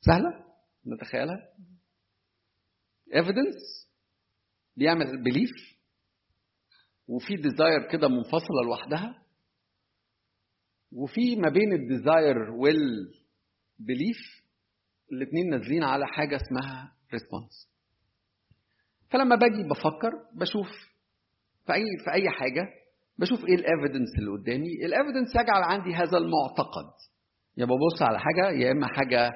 [0.00, 0.47] سهلة؟
[0.94, 1.48] نتخيلها؟
[3.14, 3.88] Evidence.
[4.76, 5.50] بيعمل belief
[7.08, 9.22] وفي desire كده منفصلة لوحدها.
[10.92, 14.18] وفي ما بين ال desire وال belief
[15.12, 17.68] الاثنين نازلين على حاجة اسمها response
[19.10, 20.68] فلما باجي بفكر بشوف
[21.66, 22.68] في أي في أي حاجة
[23.18, 24.86] بشوف إيه ال evidence اللي قدامي.
[24.86, 26.92] ال evidence يجعل عندي هذا المعتقد.
[27.56, 29.30] يا ببص على حاجة يا إما حاجة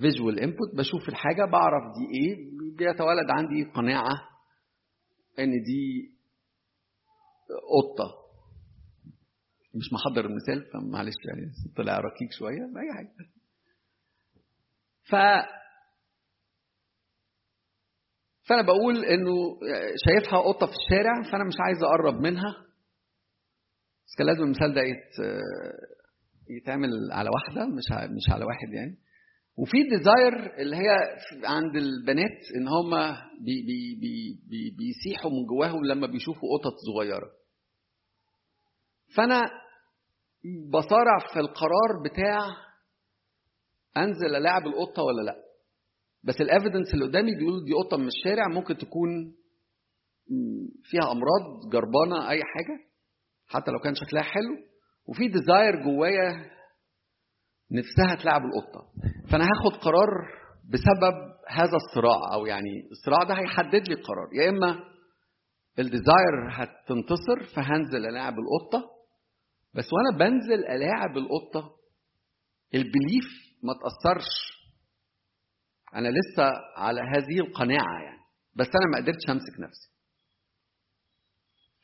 [0.00, 2.50] visual input بشوف الحاجة بعرف دي إيه.
[2.76, 4.14] بيتولد عندي قناعة
[5.38, 6.14] إن دي
[7.48, 8.24] قطة.
[9.74, 13.28] مش محضر المثال فمعلش يعني طلع ركيك شوية أي حاجة.
[15.04, 15.14] ف
[18.48, 19.32] فأنا بقول إنه
[20.06, 22.52] شايفها قطة في الشارع فأنا مش عايز أقرب منها.
[24.06, 25.34] بس كان لازم المثال ده يت...
[26.50, 27.84] يتعمل على واحدة مش
[28.16, 28.96] مش على واحد يعني.
[29.56, 30.88] وفي desire اللي هي
[31.44, 32.90] عند البنات إن هم
[33.44, 37.30] بي بي بي بي بيسيحوا من جواهم لما بيشوفوا قطط صغيرة.
[39.16, 39.42] فأنا
[40.72, 42.46] بصارع في القرار بتاع
[43.96, 45.36] أنزل العب القطة ولا لأ.
[46.24, 49.34] بس ال evidence اللي قدامي بيقول دي قطة من الشارع ممكن تكون
[50.82, 52.80] فيها أمراض جربانة أي حاجة.
[53.46, 54.56] حتى لو كان شكلها حلو.
[55.06, 56.50] وفي desire جوايا
[57.72, 58.92] نفسها تلعب القطة.
[59.30, 60.08] فأنا هاخد قرار
[60.70, 64.28] بسبب هذا الصراع أو يعني الصراع ده هيحدد لي القرار.
[64.32, 64.84] يا إما
[65.78, 68.90] ال desire هتنتصر فهنزل ألاعب القطة.
[69.74, 71.70] بس وأنا بنزل ألاعب القطة
[72.74, 73.24] ال belief
[73.62, 74.54] ما تأثرش.
[75.94, 78.24] أنا لسه على هذه القناعة يعني.
[78.56, 79.94] بس أنا ما قدرتش أمسك نفسي.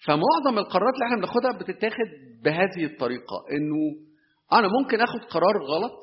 [0.07, 2.09] فمعظم القرارات اللي إحنا بناخدها بتتاخد
[2.45, 4.10] بهذه الطريقة إنه
[4.53, 6.01] أنا ممكن آخد قرار غلط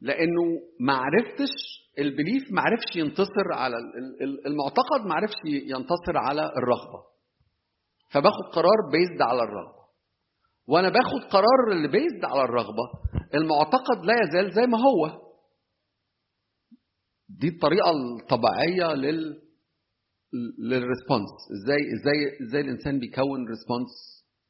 [0.00, 0.42] لأنه
[0.80, 1.50] ما عرفتش
[1.98, 3.76] ال belief ما عرفش ينتصر على
[4.46, 7.04] المعتقد ما عرفش ينتصر على الرغبة.
[8.10, 9.84] فباخد قرار based على الرغبة.
[10.68, 12.82] وأنا باخد قرار اللي based على الرغبة
[13.34, 15.24] المعتقد لا يزال زي ما هو.
[17.28, 19.44] دي الطريقة الطبيعية لل
[20.58, 23.90] لل response إزاي إزاي إزاي الإنسان بيكون response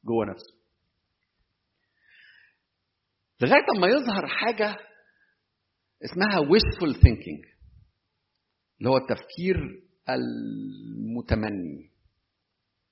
[0.05, 0.54] جوه نفسه.
[3.41, 4.77] لغاية أما يظهر حاجة
[6.05, 7.55] اسمها wishful thinking
[8.79, 9.55] اللي هو التفكير
[10.09, 11.91] المتمني.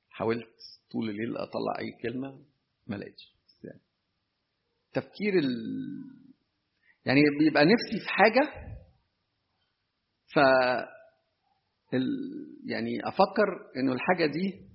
[0.09, 0.47] حاولت
[0.91, 2.45] طول الليل أطلع أي كلمة؟
[2.87, 3.33] ما لقيتش.
[3.63, 3.81] يعني
[4.93, 5.49] تفكير ال...
[7.05, 8.73] يعني بيبقى نفسي في حاجة
[10.33, 10.39] ف
[11.93, 12.07] ال...
[12.65, 14.67] يعني أفكر إنه الحاجة دي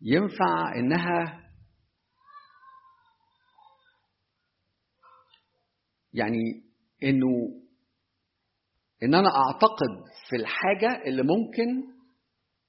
[0.00, 1.41] ينفع إنها
[6.12, 6.62] يعني
[7.02, 7.62] إنه
[9.02, 11.92] إن أنا أعتقد في الحاجة اللي ممكن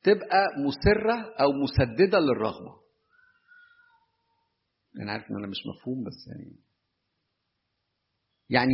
[0.04, 2.84] تبقى مسرة أو مسددة للرغبة.
[5.02, 6.56] أنا عارف إن أنا مش مفهوم بس يعني
[8.50, 8.74] يعني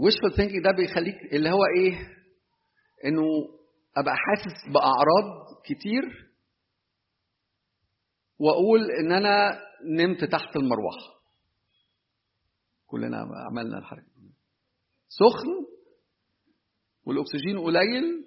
[0.00, 1.92] wishful thinking ده بيخليك اللي هو إيه؟
[3.04, 3.22] إنه
[3.96, 6.34] أبقى حاسس بأعراض كتير
[8.38, 11.14] وأقول إن أنا نمت تحت المروحة.
[12.94, 13.18] كلنا
[13.50, 14.06] عملنا الحركة.
[15.08, 15.48] سخن
[17.06, 18.24] والأكسجين قليل.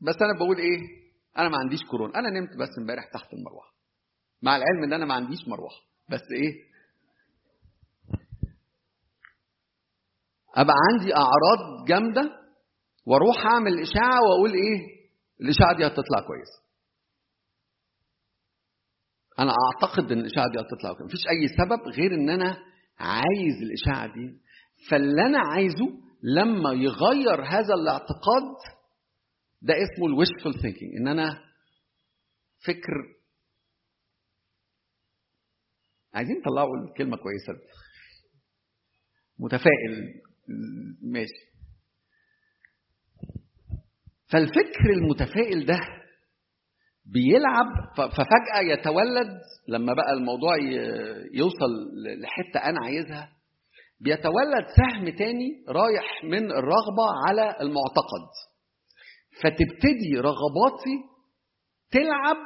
[0.00, 0.78] بس أنا بقول إيه؟
[1.38, 2.18] أنا ما عنديش كورونا.
[2.18, 3.74] أنا نمت بس امبارح تحت المروحة.
[4.42, 5.80] مع العلم إن أنا ما عنديش مروحة.
[6.10, 6.52] بس إيه؟
[10.54, 12.30] أبقى عندي أعراض جامدة
[13.06, 14.86] وأروح أعمل إشاعة وأقول إيه؟
[15.40, 16.66] الإشاعة دي هتطلع كويس.
[19.38, 21.06] أنا أعتقد إن الإشاعة دي هتطلع كويس.
[21.06, 24.40] مفيش أي سبب غير إن أنا عايز الإشاعة دي
[24.90, 28.56] فاللي أنا عايزه لما يغير هذا الاعتقاد
[29.62, 31.42] ده اسمه الويشفul ثينكينج إن أنا
[32.66, 33.16] فكر
[36.14, 37.52] عايزين نطلعوا الكلمة كويسة
[39.38, 40.22] متفائل.
[41.02, 41.46] ماشي.
[44.32, 45.78] فالفكر المتفائل ده
[47.12, 47.66] بيلعب
[47.96, 49.28] ففجأة يتولد
[49.68, 50.56] لما بقى الموضوع
[51.34, 51.70] يوصل
[52.22, 53.32] لحتة أنا عايزها
[54.00, 58.26] بيتولد سهم تاني رايح من الرغبة على المعتقد.
[59.42, 60.96] فتبتدي رغباتي
[61.90, 62.36] تلعب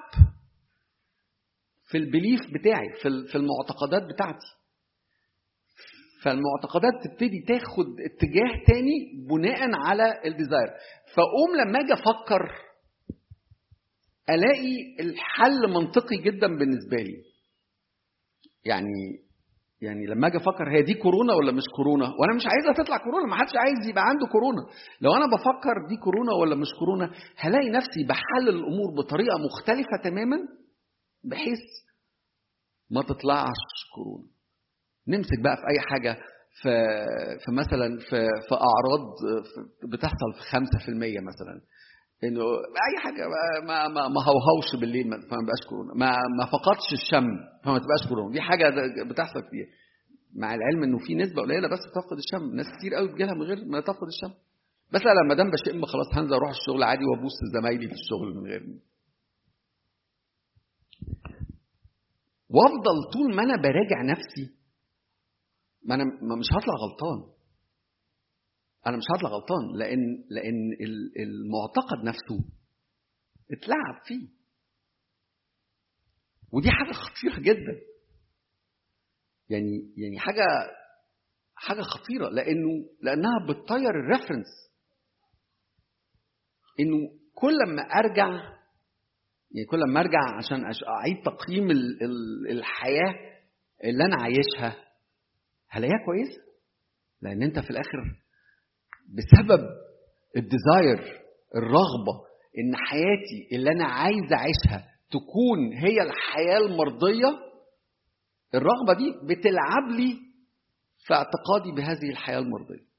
[1.85, 4.47] في ال belief بتاعي في المعتقدات بتاعتي.
[6.23, 10.69] فالمعتقدات تبتدي تاخد اتجاه تاني بناء على ال desire.
[11.15, 12.53] فأقوم لما أجي أفكر
[14.31, 17.23] ألاقي الحل منطقي جدا بالنسبة لي.
[18.65, 19.31] يعني
[19.83, 23.27] يعني لما أجي أفكر هي دي كورونا ولا مش كورونا؟ وأنا مش عايزها تطلع كورونا
[23.27, 24.63] ما حدش عايز يبقى عنده كورونا.
[25.01, 30.37] لو أنا بفكر دي كورونا ولا مش كورونا هلاقي نفسي بحلل الأمور بطريقة مختلفة تماما
[31.25, 31.59] بحيث
[32.91, 33.63] ما تطلعش
[33.95, 34.29] كورونا.
[35.09, 36.19] نمسك بقى في أي حاجة
[36.63, 36.71] في
[37.45, 39.05] في مثلا في في أعراض
[39.93, 41.61] بتحصل في 5% مثلا.
[42.25, 42.41] إنه
[42.87, 43.23] أي حاجة
[43.67, 47.27] ما ما ما هوهوش بالليل فما بقاش كورونا ما ما فقدش الشم
[47.65, 48.65] فما تبقاش كورونا دي حاجة
[49.11, 49.67] بتحصل كتير.
[50.37, 52.57] مع العلم إنه في نسبة قليلة بس بتفقد الشم.
[52.57, 54.35] ناس كتير قوي بتجيلها من غير ما تفقد الشم.
[54.93, 58.47] بس لا ما دام بشم خلاص هنزل أروح الشغل عادي وأبوس زمايلي في الشغل من
[58.51, 58.63] غير.
[62.51, 64.55] وأفضل طول ما أنا براجع نفسي
[65.85, 66.05] ما أنا
[66.41, 67.40] مش هطلع غلطان.
[68.87, 70.73] أنا مش هطلع غلطان لأن لأن
[71.19, 72.45] المعتقد نفسه
[73.53, 74.29] اتلعب فيه.
[76.53, 77.81] ودي حاجة خطيرة جدا.
[79.51, 80.45] يعني يعني حاجة
[81.55, 82.69] حاجة خطيرة لأنه
[83.03, 84.71] لأنها بتطير ال reference.
[86.81, 88.29] إنه كل ما أرجع
[89.53, 91.71] يعني كل ما أرجع عشان أعيد تقييم
[92.51, 93.41] الحياة
[93.85, 94.85] اللي أنا عايشها
[95.69, 96.43] هلاقيها كويسه
[97.23, 98.20] لأن أنت في الآخر
[99.11, 99.61] بسبب
[100.37, 101.21] ال desire
[101.57, 107.51] الرغبة إن حياتي اللي أنا عايز أعيشها تكون هي الحياة المرضية
[108.55, 110.19] الرغبة دي بتلعب لي
[111.07, 112.91] في اعتقادي بهذه الحياة المرضية.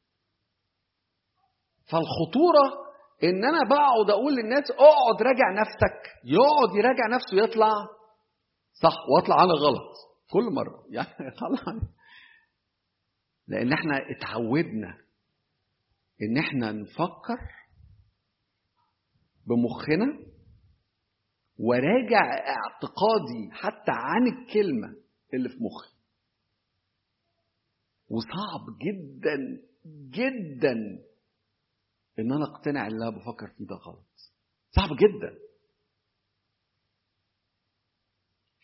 [1.92, 2.92] فالخطورة
[3.24, 7.72] إن أنا بقعد أقول للناس اقعد راجع نفسك يقعد يراجع نفسه يطلع
[8.74, 9.92] صح واطلع أنا غلط
[10.32, 10.86] كل مرة.
[10.96, 11.74] يعني طلع.
[13.48, 14.98] لأن إحنا اتعودنا
[16.22, 17.40] إن إحنا نفكر
[19.48, 20.32] بمخنا
[21.58, 24.88] وراجع اعتقادي حتى عن الكلمة
[25.34, 26.02] اللي في مخي.
[28.10, 29.38] وصعب جدا
[30.10, 30.72] جدا
[32.20, 34.08] إن أنا أقتنع اللي أنا بفكر فيه ده غلط.
[34.76, 35.38] صعب جدا.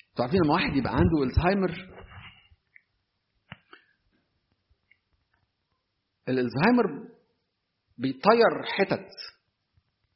[0.10, 1.98] أنتوا عارفين لما واحد يبقى عنده الزهايمر؟
[6.30, 7.17] الالزهايمر
[7.98, 9.10] بيطير حتت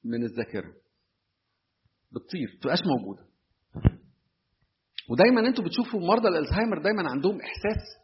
[0.04, 0.74] من الذاكرة.
[2.12, 3.26] بتطير تبقاش موجودة.
[5.10, 8.02] ودايما أنتوا بتشوفوا مرضى الألزهايمر دايما عندهم إحساس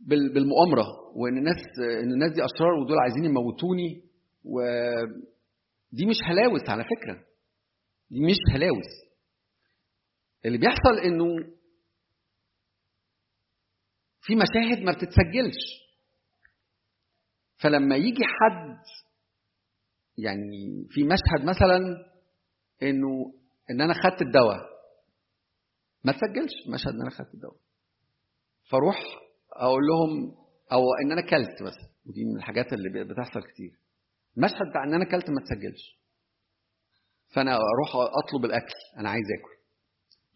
[0.00, 1.56] بالمؤامرة وإن الناس
[2.02, 4.02] إن الناس دي أشرار ودول عايزين يموتوني
[4.44, 7.24] ودي مش هلاوس على فكرة.
[8.10, 9.12] دي مش هلاوس.
[10.44, 11.24] اللي بيحصل إنه
[14.20, 15.81] في مشاهد ما بتتسجلش.
[17.62, 18.78] فلما يجي حد
[20.18, 21.78] يعني في مشهد مثلا
[22.82, 23.34] إنه
[23.70, 24.72] إن أنا خدت الدواء
[26.04, 27.56] ما تسجلش مشهد إن أنا خدت الدواء.
[28.70, 28.96] فأروح
[29.52, 30.34] أقول لهم
[30.72, 33.78] أو إن أنا كلت مثلا ودي من الحاجات اللي بتحصل كتير.
[34.36, 35.98] المشهد بتاع إن أنا كلت ما تسجلش.
[37.34, 39.62] فأنا أروح أطلب الأكل أنا عايز آكل.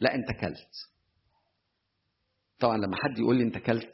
[0.01, 0.73] لا أنت كلت.
[2.61, 3.93] طبعا لما حد يقول لي أنت كلت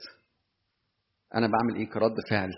[1.35, 2.51] أنا بعمل إيه؟ كرد فعل.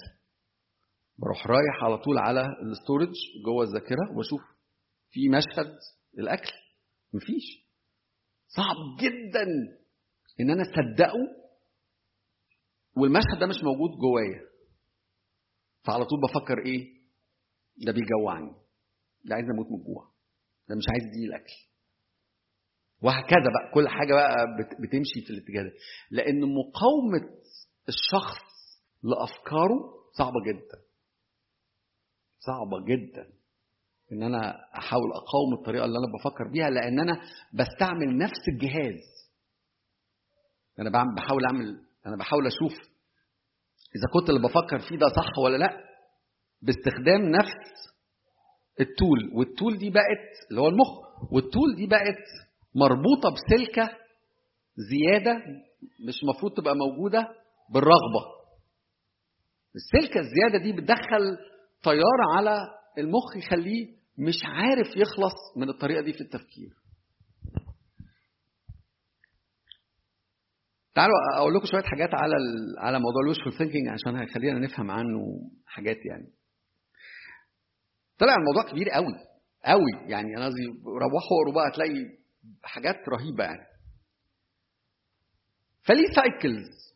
[1.18, 3.12] بروح رايح على طول على الاستورج
[3.44, 4.40] جوه الذاكرة وأشوف
[5.10, 5.78] في مشهد
[6.18, 6.52] الاكل
[7.12, 7.64] مفيش.
[8.48, 9.46] صعب جدا
[10.40, 11.18] إن أنا أصدقه
[12.96, 14.40] والمشهد ده مش موجود جوايا.
[15.84, 16.94] فعلى طول بفكر إيه؟
[17.86, 18.50] ده بيجوعني.
[19.24, 20.10] ده عايز أموت من الجوع.
[20.68, 21.54] ده مش عايز يديني الأكل.
[23.02, 23.74] وهكذا بقى.
[23.74, 24.36] كل حاجة بقى
[24.82, 25.72] بتمشي في الاتجاه ده.
[26.10, 27.40] لأن مقاومة
[27.88, 28.44] الشخص
[29.02, 30.83] لأفكاره صعبة جدا.
[32.46, 33.26] صعبة جدا
[34.12, 37.20] إن أنا أحاول أقاوم الطريقة اللي أنا بفكر بيها لأن أنا
[37.54, 39.00] بستعمل نفس الجهاز.
[40.78, 42.72] أنا بحاول أعمل أنا بحاول أشوف
[43.96, 45.80] إذا كنت اللي بفكر فيه ده صح ولا لأ.
[46.62, 47.94] باستخدام نفس
[48.80, 50.88] التول والتول دي بقت اللي هو المخ
[51.32, 52.24] والتول دي بقت
[52.74, 53.90] مربوطة بسلكة
[54.76, 55.34] زيادة
[56.08, 57.28] مش المفروض تبقى موجودة
[57.70, 58.24] بالرغبة.
[59.74, 61.38] السلكة الزيادة دي بتدخل
[61.84, 62.56] تيار على
[62.98, 63.86] المخ يخليه
[64.18, 66.70] مش عارف يخلص من الطريقة دي في التفكير.
[70.94, 72.34] تعالوا أقول لكم شوية حاجات على
[72.78, 75.18] على موضوع ال wishful thinking عشان هيخلينا نفهم عنه
[75.66, 76.32] حاجات يعني.
[78.18, 79.14] طلع الموضوع كبير قوي
[79.64, 80.36] قوي يعني.
[80.36, 82.18] أنا قصدي روحوا اقروا بقى تلاقي
[82.62, 83.66] حاجات رهيبة يعني.
[85.82, 86.94] فليه cycles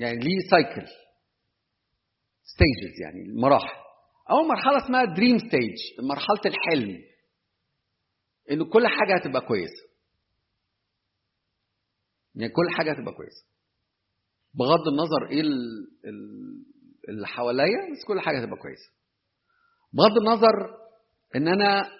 [0.00, 0.86] يعني ليه cycle
[2.56, 3.76] stages يعني مراحل
[4.30, 5.74] اول مرحلة اسمها dream stage
[6.08, 7.02] مرحلة الحلم.
[8.50, 9.86] ان كل حاجة هتبقى كويسة.
[12.34, 13.44] يعني كل حاجة هتبقى كويسة.
[14.54, 15.40] بغض النظر إيه
[17.08, 18.90] اللي حواليا بس كل حاجة هتبقى كويسة.
[19.92, 20.78] بغض النظر
[21.36, 21.90] إن أنا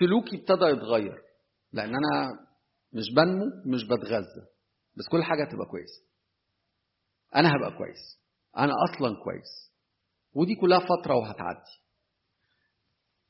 [0.00, 1.22] سلوكي ابتدى يتغير.
[1.72, 2.28] لأن أنا
[2.92, 4.46] مش بنمو مش بتغذى.
[4.96, 6.02] بس كل حاجة هتبقى كويسة.
[7.36, 8.25] أنا هبقى كويس.
[8.58, 9.72] أنا أصلا كويس.
[10.34, 11.76] ودي كلها فترة وهتعدي.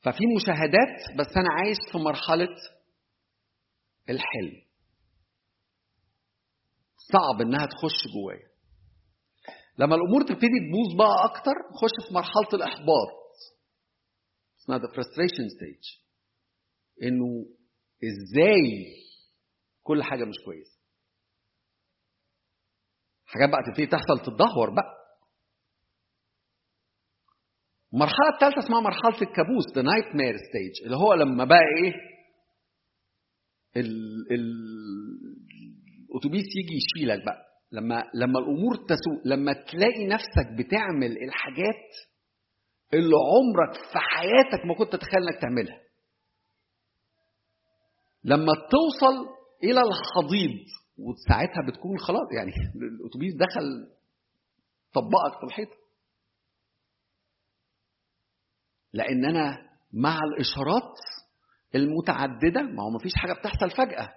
[0.01, 2.55] ففي مشاهدات بس أنا عايش في مرحلة
[4.09, 4.67] الحلم.
[7.13, 8.47] صعب إنها تخش جوايا.
[9.77, 13.17] لما الأمور تبتدي تبوظ بقى أكتر نخش في مرحلة الإحباط.
[14.59, 16.01] اسمها the frustration stage.
[17.03, 17.45] إنه
[18.03, 18.95] إزاي
[19.83, 20.77] كل حاجة مش كويسة.
[23.25, 24.96] حاجات بقى تبتدي تحصل تتدهور بقى.
[27.93, 31.93] المرحله الثالثة اسمها مرحلة الكابوس the nightmare stage اللي هو لما بقى إيه؟
[33.77, 33.91] ال
[34.31, 34.67] ال
[36.17, 37.47] الأتوبيس يجي يشيلك بقى.
[37.71, 41.85] لما لما الأمور تسوء لما تلاقي نفسك بتعمل الحاجات
[42.93, 45.81] اللي عمرك في حياتك ما كنت تتخيل إنك تعملها.
[48.23, 49.15] لما توصل
[49.63, 50.57] إلى الحضيض
[50.97, 52.51] وساعتها بتكون خلاص يعني
[53.01, 53.87] الأتوبيس دخل
[54.93, 55.75] طبقك في الحيطة.
[58.93, 59.57] لأن أنا
[59.93, 60.93] مع الإشارات
[61.75, 64.09] المتعددة ما هو مفيش حاجة بتحصل فجأة.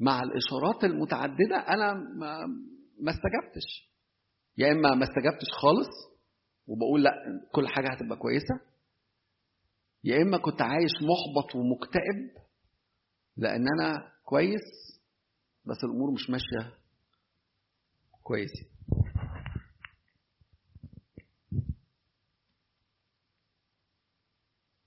[0.00, 2.38] مع الإشارات المتعددة أنا ما
[3.00, 3.92] ما استجبتش.
[4.58, 5.88] يا إما ما استجبتش خالص
[6.66, 7.12] وبقول لأ
[7.52, 8.54] كل حاجة هتبقى كويسة.
[10.04, 12.42] يا إما كنت عايش محبط ومكتئب
[13.36, 14.62] لأن أنا كويس
[15.64, 16.74] بس الأمور مش ماشية
[18.22, 18.50] كويس.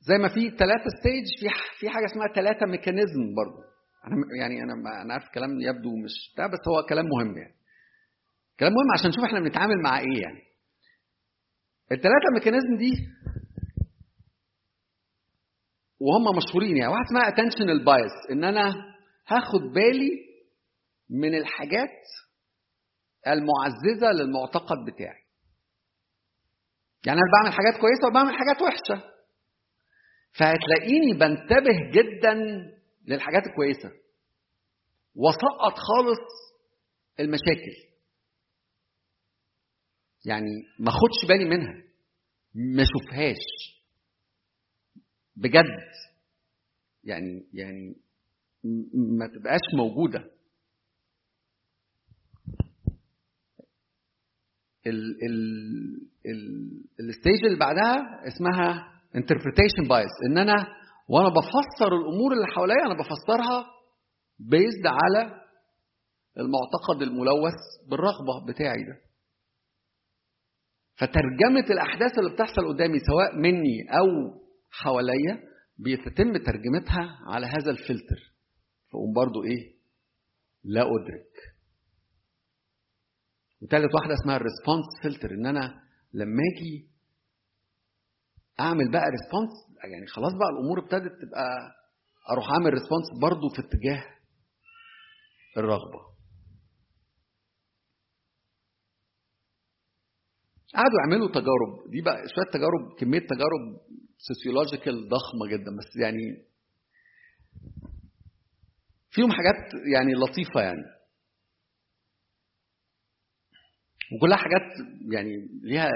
[0.08, 1.48] زي ما في ثلاثة stage في
[1.80, 3.64] في حاجة اسمها ثلاثة mechanism برضه
[4.08, 7.56] أنا يعني أنا أنا عارف كلام يبدو مش بتاع بس هو كلام مهم يعني.
[8.60, 10.42] كلام مهم عشان نشوف إحنا بنتعامل مع إيه يعني.
[11.92, 12.92] الثلاثة mechanism دي
[16.00, 16.92] وهم مشهورين يعني.
[16.92, 18.74] واحد اسمها attentional bias إن أنا
[19.28, 20.12] هاخد بالي
[21.10, 22.02] من الحاجات
[23.28, 25.26] المعززة للمعتقد بتاعي.
[27.06, 29.15] يعني أنا بعمل حاجات كويسة وبعمل حاجات وحشة.
[30.40, 32.34] فهتلاقيني بنتبه جدا
[33.08, 33.92] للحاجات الكويسة.
[35.16, 36.56] وسقط خالص
[37.20, 37.96] المشاكل.
[40.26, 41.84] يعني ما خدش بالي منها.
[42.56, 43.44] ما اشوفهاش
[45.36, 45.80] بجد.
[47.04, 47.96] يعني يعني
[48.94, 50.32] ما تبقاش موجودة.
[54.88, 55.38] ال ال
[56.26, 56.70] ال
[57.00, 60.16] ال stage اللي بعدها اسمها interpretation bias.
[60.30, 60.68] إن أنا
[61.10, 63.66] وأنا بفسر الأمور اللي حواليا أنا بفسرها
[64.40, 65.42] biased على
[66.38, 67.60] المعتقد الملوث
[67.90, 69.02] بالرغبة بتاعي ده.
[70.96, 74.06] فترجمة الأحداث اللي بتحصل قدامي سواء مني أو
[74.72, 75.44] حواليا
[75.78, 78.34] بيتم ترجمتها على هذا الفلتر.
[78.92, 79.76] فأقوم برضو إيه؟
[80.64, 81.56] لا أدرك.
[83.62, 85.82] وتالت واحدة اسمها ال response filter إن أنا
[86.14, 86.95] لما أجي
[88.60, 89.50] أعمل بقى response
[89.92, 91.48] يعني خلاص بقى الأمور ابتدت تبقى
[92.32, 94.04] أروح أعمل response برضو في اتجاه
[95.58, 96.00] الرغبة.
[100.76, 101.92] قعدوا يعملوا تجارب.
[101.92, 103.62] دي بقى شوية تجارب كمية تجارب
[104.18, 105.72] سوسيولوجيكال ضخمة جدا.
[105.78, 106.46] بس يعني
[109.12, 110.84] فيهم حاجات يعني لطيفة يعني.
[114.18, 114.62] وكلها حاجات
[115.12, 115.90] يعني ليها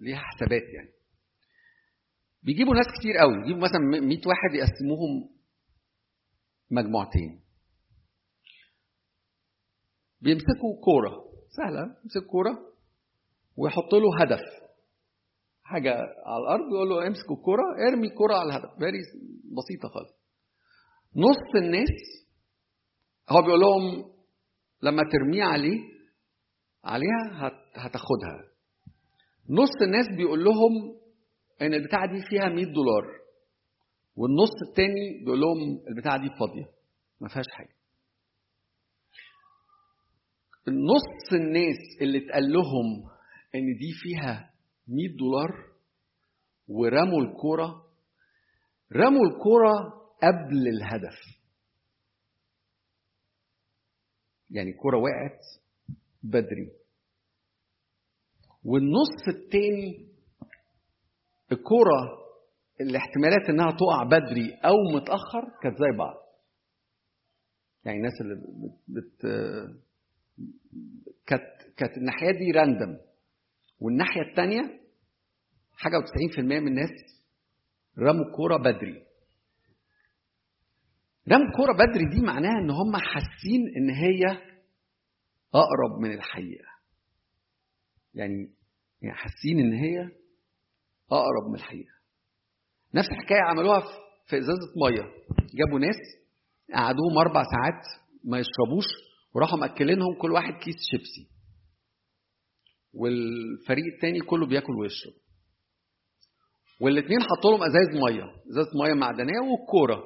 [0.00, 0.90] ليها حسابات يعني.
[2.44, 3.34] بيجيبوا ناس كتير قوي.
[3.42, 5.30] يجيبوا مثلا 100 واحد يقسموهم
[6.70, 7.40] مجموعتين.
[10.20, 11.24] بيمسكوا كورة.
[11.56, 11.96] سهلة.
[12.04, 12.58] يمسكوا كورة
[13.56, 14.40] ويحط له هدف.
[15.62, 15.90] حاجة
[16.26, 18.78] على الأرض يقول له امسك الكره ارمي الكره على الهدف.
[18.78, 18.98] فيري
[19.56, 20.12] بسيطة خالص.
[21.16, 22.24] نص الناس
[23.30, 24.14] هو بيقول لهم
[24.82, 25.78] لما ترميه عليه
[26.84, 28.44] عليها هتاخدها.
[29.50, 30.72] نص الناس بيقول لهم
[31.62, 33.04] إن البتاعة دي فيها 100 دولار
[34.16, 36.70] والنص التاني بيقول لهم البتاعة دي فاضية
[37.20, 37.74] ما فيهاش حاجة.
[40.68, 43.10] نص الناس اللي اتقال لهم
[43.54, 44.54] إن دي فيها
[44.88, 45.74] 100 دولار
[46.68, 47.84] ورموا الكرة
[48.92, 49.74] رموا الكرة
[50.22, 51.18] قبل الهدف.
[54.50, 55.40] يعني الكرة وقعت
[56.22, 56.72] بدري.
[58.64, 60.13] والنص التاني
[61.52, 62.24] الكرة
[62.80, 66.14] الاحتمالات إنها تقع بدري أو متأخر كانت زي بعض.
[67.84, 68.34] يعني الناس اللي
[68.88, 69.26] بت, بت
[71.26, 71.42] كانت
[71.76, 72.98] كانت الناحية دي راندم
[73.80, 74.80] والناحية الثانية
[75.72, 76.90] حاجة و90% من الناس
[77.98, 79.06] رموا الكورة بدري.
[81.28, 84.22] رموا الكورة بدري دي معناها إن هم حاسين إن هي
[85.54, 86.68] أقرب من الحقيقة.
[88.14, 88.54] يعني
[89.02, 90.08] يعني حاسين إن هي
[91.12, 91.94] أقرب من الحقيقة.
[92.94, 93.80] نفس الحكاية عملوها
[94.26, 95.02] في إزازة مية.
[95.54, 95.96] جابوا ناس
[96.74, 97.82] قعدوهم أربع ساعات
[98.24, 98.84] ما يشربوش
[99.34, 101.30] وراحوا مأكلينهم كل واحد كيس شيبسي.
[102.94, 105.12] والفريق التاني كله بياكل ويشرب.
[106.80, 108.24] والاثنين حطوا لهم ازايز مية.
[108.50, 110.04] إزازة مية معدنية والكوره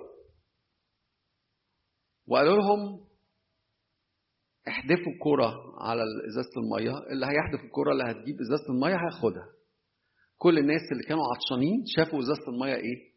[2.27, 3.09] وقالوا لهم
[4.69, 6.99] احدفوا الكورة على إزازة المية.
[7.13, 9.47] اللي هيحدف الكورة اللي هتجيب إزازة المية هياخدها.
[10.39, 13.13] كل الناس اللي كانوا عطشانين شافوا ازازة المية إيه؟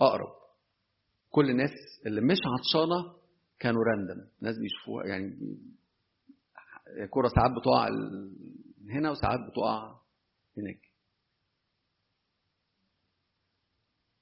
[0.00, 0.32] اقرب.
[1.30, 1.70] كل الناس
[2.06, 3.18] اللي مش عطشانة
[3.58, 5.38] كانوا راندم ناس بيشوفوها يعني
[7.04, 7.88] الكورة ساعات بتقع
[8.90, 9.98] هنا وساعات بتقع
[10.58, 10.80] هناك.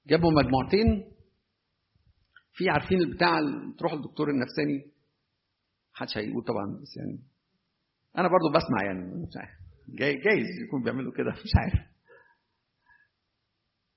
[0.07, 1.13] جابوا مجموعتين.
[2.53, 3.39] في عارفين البتاع
[3.79, 4.93] تروح للدكتور النفساني.
[5.95, 7.19] محدش هيقول طبعا بس يعني
[8.19, 9.59] أنا برضو بسمع يعني مش عارف.
[9.89, 11.96] جاي جايز يكون بيعملوا كده مش عارف.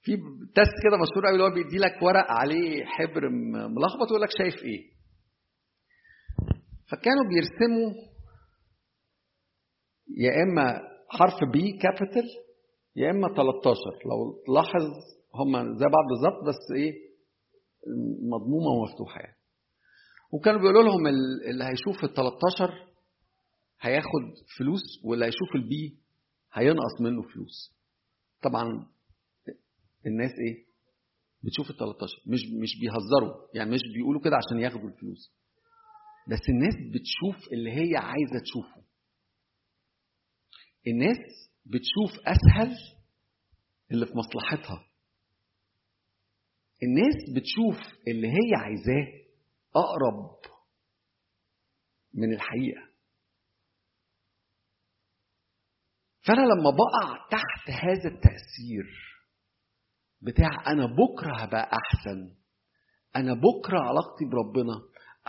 [0.02, 0.12] في
[0.56, 3.30] test كده مشهور قوي اللي هو بيدي لك ورق عليه حبر
[3.70, 4.91] ملخبط ويقول لك شايف إيه.
[6.91, 7.93] فكانوا بيرسموا
[10.18, 10.80] يا إما
[11.10, 12.28] حرف B capital
[12.95, 13.76] يا إما 13
[14.06, 14.84] لو تلاحظ
[15.36, 16.93] هم زي بعض بالظبط بس إيه
[18.32, 19.38] مضمومة ومفتوحة يعني.
[20.32, 21.08] وكانوا بيقولوا لهم
[21.50, 22.74] اللي هيشوف ال 13
[23.82, 24.24] هياخد
[24.58, 26.00] فلوس واللي هيشوف البي
[26.54, 27.76] هينقص منه فلوس.
[28.43, 28.88] طبعا
[30.06, 30.66] الناس إيه؟
[31.43, 33.47] بتشوف ال 13 مش مش بيهزروا.
[33.54, 35.34] يعني مش بيقولوا كده عشان ياخدوا الفلوس.
[36.28, 38.84] بس الناس بتشوف اللي هي عايزة تشوفه.
[40.88, 41.18] الناس
[41.66, 42.76] بتشوف أسهل
[43.91, 44.86] اللي في مصلحتها.
[46.84, 49.20] الناس بتشوف اللي هي عايزاه
[49.76, 50.39] أقرب
[52.14, 52.89] من الحقيقة.
[56.22, 59.09] فأنا لما بقع تحت هذا التأثير
[60.22, 62.36] بتاع أنا بكرة هبقى أحسن.
[63.16, 64.74] أنا بكرة علاقتي بربنا.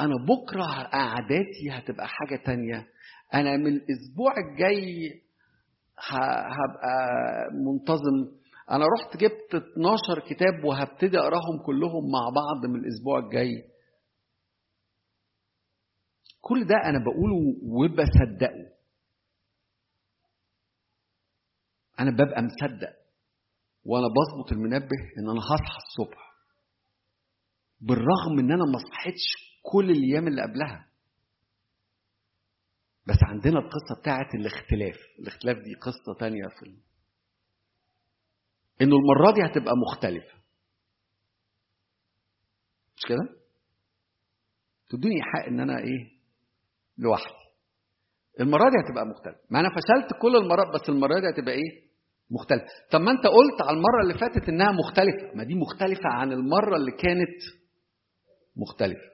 [0.01, 2.86] أنا بكرة قعداتي هتبقى حاجة تانية.
[3.34, 5.22] أنا من الأسبوع الجاي
[5.99, 6.97] هبقى
[7.53, 8.41] منتظم.
[8.70, 13.70] أنا رحت جبت 12 كتاب وهبتدي أقراهم كلهم مع بعض من الأسبوع الجاي.
[16.41, 18.70] كل ده أنا بقوله وبصدقه.
[22.01, 22.99] أنا ببقى مصدق.
[23.84, 26.30] وأنا بظبط المنبه إن أنا هصحى الصبح.
[27.80, 29.24] بالرغم إن أنا ما صحيتش
[29.72, 30.86] كل الأيام اللي قبلها.
[33.06, 34.96] بس عندنا القصة بتاعت الاختلاف.
[35.18, 36.80] الاختلاف دي قصة تانية في ال...
[38.82, 40.34] إنه المرة دي هتبقى مختلفة.
[42.96, 43.40] مش كده؟
[44.90, 46.20] تدوني حق إن أنا إيه؟
[46.98, 47.34] لوحدي.
[48.40, 49.40] المرة دي هتبقى مختلفة.
[49.50, 51.89] ما أنا فشلت كل المرات بس المرة دي هتبقى إيه؟
[52.30, 55.34] مختلفة طب ما انت قلت على المرة اللي فاتت إنها مختلفة.
[55.36, 57.42] ما دي مختلفة عن المرة اللي كانت
[58.56, 59.10] مختلفة.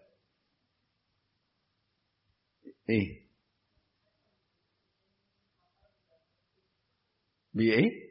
[2.90, 3.26] إيه؟
[7.54, 8.06] بايه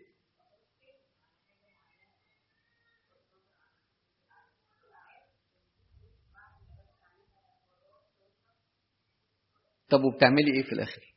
[9.90, 11.16] طب وبتعملي إيه في الآخر؟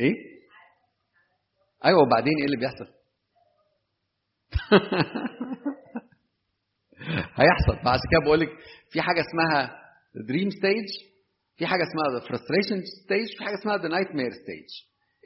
[0.00, 0.39] إيه؟
[1.84, 2.86] أيوه وبعدين إيه اللي بيحصل؟
[7.40, 7.88] هيحصل.
[7.88, 8.48] عشان كده بقول لك
[8.90, 9.80] في حاجة اسمها
[10.28, 11.10] dream stage
[11.56, 14.66] في حاجة اسمها the frustration stage في حاجة اسمها the nightmare stage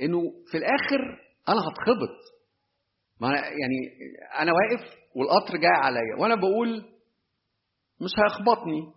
[0.02, 1.00] إنه في الآخر
[1.48, 2.18] أنا هتخبط.
[3.20, 3.78] ما أنا يعني
[4.38, 6.76] أنا واقف والقطر جاي عليا وأنا بقول
[8.00, 8.92] مش هيخبطني.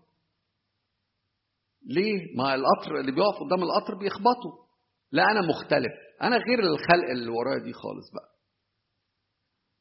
[1.85, 4.66] ليه؟ ما القطر اللي بيقف قدام القطر بيخبطه.
[5.11, 5.91] لا أنا مختلف.
[6.21, 8.37] أنا غير الخلق اللي ورايا دي خالص بقى.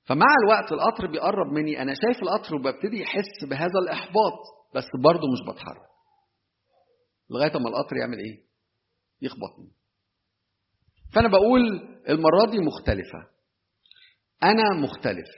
[0.05, 4.39] فمع الوقت القطر بيقرب مني أنا شايف القطر وببتدي احس بهذا الإحباط
[4.75, 5.87] بس برضه مش بتحرك.
[7.31, 8.45] لغاية اما القطر يعمل إيه؟
[9.23, 9.71] يخبطني.
[11.15, 11.61] فأنا بقول
[12.09, 13.29] المرة دي مختلفة.
[14.43, 15.29] أنا مختلف.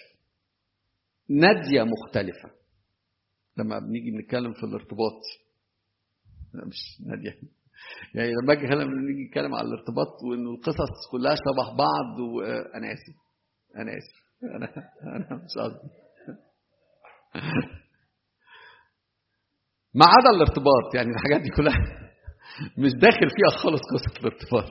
[1.30, 2.50] نادية مختلفة.
[3.56, 5.20] لما بنيجي نتكلم في الارتباط
[6.54, 7.40] لا مش نادية.
[8.14, 13.16] يعني لما باجي هنا بنيجي نتكلم على الارتباط وان القصص كلها شبه بعض وأنا آسف.
[13.76, 14.18] أنا آسف.
[14.56, 15.88] أنا أنا مش قصدي.
[19.94, 21.78] ما عدا الارتباط يعني الحاجات دي كلها
[22.78, 24.70] مش داخل فيها خالص قصة الارتباط.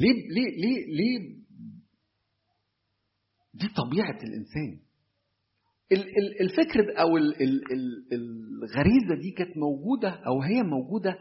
[0.00, 1.44] ليه ليه ليه ليه
[3.54, 4.83] دي طبيعة الإنسان؟
[6.40, 7.16] الفكر أو
[8.12, 11.18] الغريزة دي كانت موجودة أو هي موجودة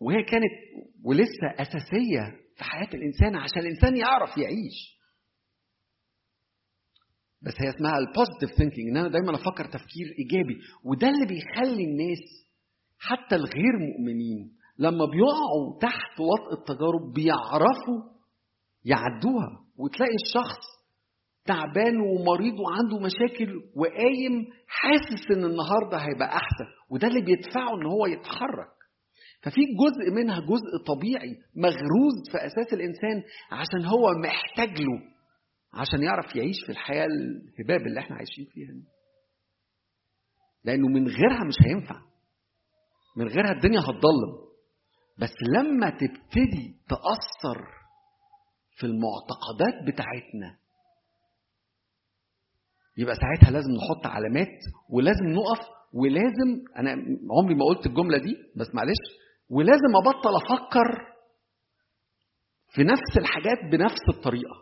[0.00, 0.52] وهي كانت
[1.04, 4.98] ولسه أساسية في حياة الإنسان عشان الإنسان يعرف يعيش.
[7.42, 10.56] بس هي اسمها ال positive thinking إن أنا دايما أفكر تفكير إيجابي.
[10.84, 12.18] وده اللي بيخلي الناس
[12.98, 18.18] حتى الغير مؤمنين لما بيقعوا تحت وطء التجارب بيعرفوا
[18.84, 19.64] يعدوها.
[19.76, 20.77] وتلاقي الشخص
[21.48, 26.66] تعبان ومريض وعنده مشاكل وقايم حاسس إن النهارده هيبقى أحسن.
[26.90, 28.78] وده اللي بيدفعه إن هو يتحرك.
[29.42, 33.22] ففي جزء منها جزء طبيعي مغروز في أساس الإنسان
[33.52, 35.00] عشان هو محتاج له
[35.74, 38.84] عشان يعرف يعيش في الحياة الهباب اللي إحنا عايشين فيها دي.
[40.64, 42.00] لأنه من غيرها مش هينفع.
[43.16, 44.48] من غيرها الدنيا هتضلم.
[45.18, 47.64] بس لما تبتدي تأثر
[48.76, 50.58] في المعتقدات بتاعتنا
[52.98, 54.58] يبقى ساعتها لازم نحط علامات
[54.90, 56.90] ولازم نقف ولازم أنا
[57.38, 59.02] عمري ما قلت الجملة دي بس معلش
[59.50, 60.88] ولازم أبطل أفكر
[62.74, 64.56] في نفس الحاجات بنفس الطريقة.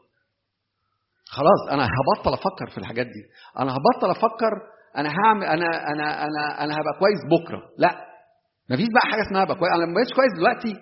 [1.28, 3.22] خلاص أنا هبطل أفكر في الحاجات دي.
[3.58, 4.52] أنا هبطل أفكر
[4.96, 7.62] أنا هعمل أنا أنا أنا أنا هبقى كويس بكرة.
[7.78, 8.06] لا.
[8.70, 9.72] مفيش بقى حاجة اسمها هبقى كويس.
[9.72, 10.72] أنا لما بقيتش كويس دلوقتي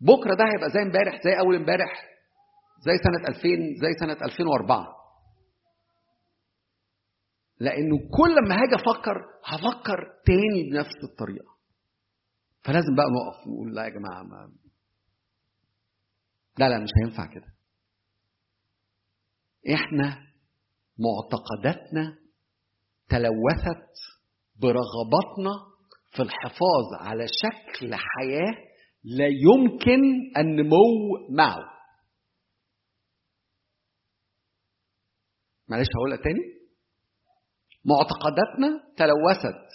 [0.00, 1.92] بكرة ده هيبقى زي امبارح زي أول امبارح
[2.86, 3.42] زي سنة 2000
[3.82, 4.86] زي سنة 2004
[7.62, 11.52] لأنه كل ما هاجي أفكر هفكر تاني بنفس الطريقة.
[12.64, 14.52] فلازم بقى نقف نقول لا يا جماعة ما
[16.58, 17.46] لا لا مش هينفع كده.
[19.74, 20.18] إحنا
[20.98, 22.18] معتقداتنا
[23.08, 23.92] تلوثت
[24.60, 25.52] برغباتنا
[26.16, 28.54] في الحفاظ على شكل حياة
[29.04, 30.00] لا يمكن
[30.36, 30.76] النمو
[31.30, 31.72] معه.
[35.68, 36.61] معلش هقولها تاني؟
[37.84, 39.68] معتقداتنا تلوثت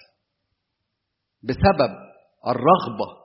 [1.44, 1.92] بسبب
[2.48, 3.18] الرغبة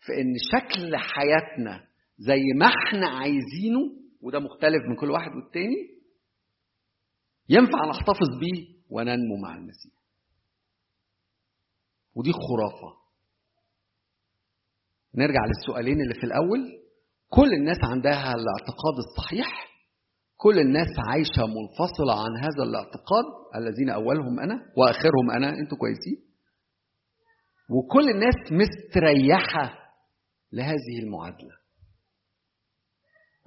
[0.00, 1.86] في إن شكل حياتنا
[2.18, 3.80] زي ما إحنا عايزينه
[4.20, 6.02] وده مختلف من كل واحد والتاني
[7.48, 9.92] ينفع نحتفظ بيه وننمو مع المسيح
[12.14, 12.96] ودي خرافة.
[15.14, 16.82] نرجع للسؤالين اللي في الأول.
[17.28, 19.71] كل الناس عندها الاعتقاد الصحيح
[20.42, 23.24] كل الناس عايشة منفصلة عن هذا الاعتقاد
[23.56, 26.32] الذين أولهم أنا وآخرهم أنا أنتوا كويسين؟
[27.70, 29.78] وكل الناس مستريحة
[30.52, 31.54] لهذه المعادلة.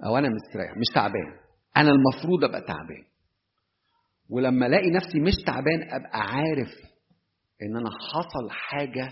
[0.06, 1.38] أو أنا مستريح مش تعبان.
[1.76, 3.04] أنا المفروض أبقى تعبان.
[4.30, 6.68] ولما ألاقي نفسي مش تعبان أبقى عارف
[7.62, 9.08] إن أنا حصل حاجة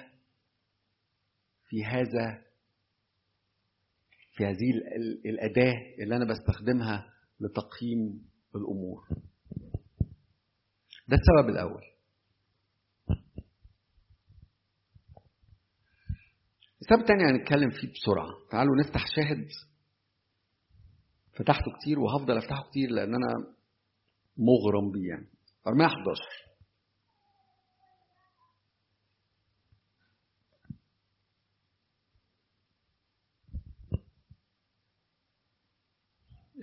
[1.68, 2.38] في هذا
[4.36, 4.70] في هذه
[5.26, 9.08] الأداة اللي أنا بستخدمها لتقييم الأمور.
[11.08, 11.82] ده السبب الأول.
[16.82, 18.28] السبب الثاني هنتكلم فيه بسرعة.
[18.50, 19.48] تعالوا نفتح شاهد.
[21.38, 23.54] فتحته كتير وهفضل أفتحه كتير لأن أنا
[24.36, 25.28] مغرم بيه يعني.
[25.66, 26.43] ارميه 11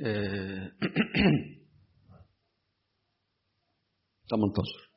[4.32, 4.92] 18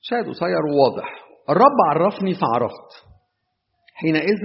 [0.00, 1.08] شاهد قصير وواضح.
[1.50, 2.90] الرب عرفني فعرفت.
[3.94, 4.44] حينئذ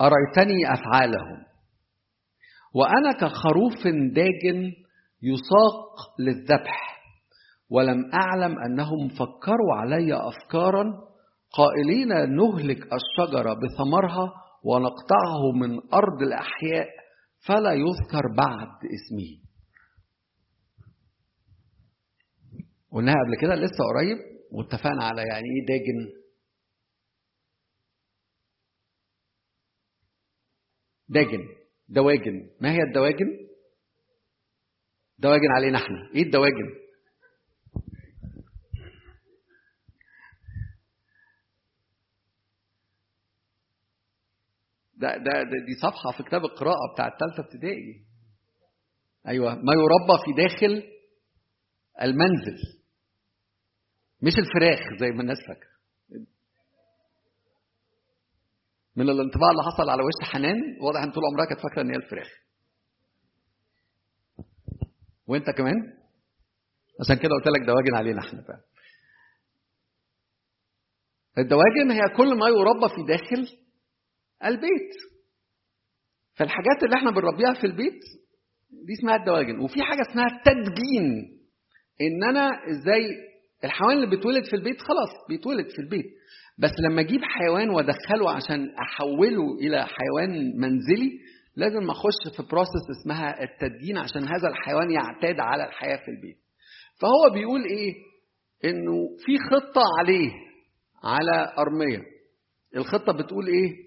[0.00, 1.46] أريتني أفعالهم.
[2.74, 4.72] وأنا كخروف داج
[5.22, 6.85] يساق للذبح.
[7.70, 10.84] ولم أعلم أنهم فكروا علي أفكارا
[11.52, 14.32] قائلين نهلك الشجرة بثمرها
[14.64, 16.88] ونقطعه من أرض الأحياء
[17.46, 19.46] فلا يذكر بعد اسمه.
[22.92, 24.18] قلناها قبل كده لسه قريب
[24.52, 26.12] واتفقنا على يعني إيه داجن.
[31.08, 31.44] داجن
[31.88, 32.50] دواجن.
[32.60, 33.26] ما هي الدواجن؟
[35.18, 36.10] دواجن علينا إحنا.
[36.14, 36.85] إيه الدواجن؟
[44.96, 48.06] ده, ده, ده دي صفحة في كتاب القراءة بتاع الثالثة ابتدائي.
[49.28, 50.82] أيوة ما يربى في داخل
[52.02, 52.58] المنزل
[54.22, 55.76] مش الفراخ زي ما الناس فاكرة.
[58.96, 61.96] من الانطباع اللي حصل على وش حنان واضح إن طول عمرها كانت فاكرة إن هي
[61.96, 62.28] الفراخ.
[65.26, 65.74] وأنت كمان؟
[67.00, 68.60] عشان كده قلت لك دواجن علينا إحنا بقى.
[71.38, 73.58] الدواجن هي كل ما يربى في داخل
[74.44, 74.92] البيت.
[76.34, 78.00] فالحاجات اللي إحنا بنربيها في البيت
[78.86, 79.58] دي اسمها الدواجن.
[79.58, 81.36] وفي حاجة اسمها التدجين.
[82.00, 83.10] إن أنا إزاي
[83.64, 86.06] الحيوان اللي بيتولد في البيت خلاص بيتولد في البيت.
[86.58, 91.10] بس لما أجيب حيوان وأدخله عشان أحوله إلى حيوان منزلي
[91.56, 96.36] لازم أخش في بروسس اسمها التدجين عشان هذا الحيوان يعتاد على الحياة في البيت.
[97.00, 97.94] فهو بيقول إيه؟
[98.64, 100.30] إنه في خطة عليه
[101.04, 102.02] على أرمية.
[102.76, 103.85] الخطة بتقول إيه؟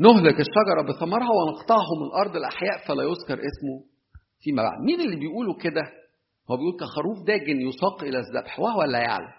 [0.00, 3.84] نهلك الشجرة بثمرها ونقطعه من ارض الأحياء فلا يذكر اسمه.
[4.40, 5.82] فيما بعد مين اللي بيقولوا كده؟
[6.50, 9.32] هو بيقول كخروف داجن يساق إلى الذبح وهو لا يعلم.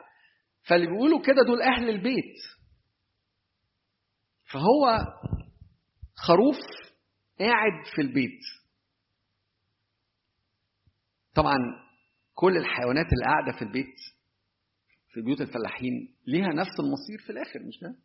[0.64, 2.36] فاللي بيقولوا كده دول أهل البيت.
[4.52, 4.98] فهو
[6.16, 6.58] خروف
[7.40, 8.40] قاعد في البيت.
[11.36, 11.56] طبعا
[12.34, 13.96] كل الحيوانات اللي قاعدة في البيت
[15.14, 17.96] في بيوت الفلاحين ليها نفس المصير في الآخر مش كده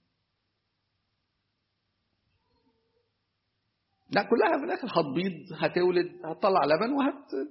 [4.10, 7.48] لا كلها في الآخر هتبيض هتولد هتطلع لبن وهت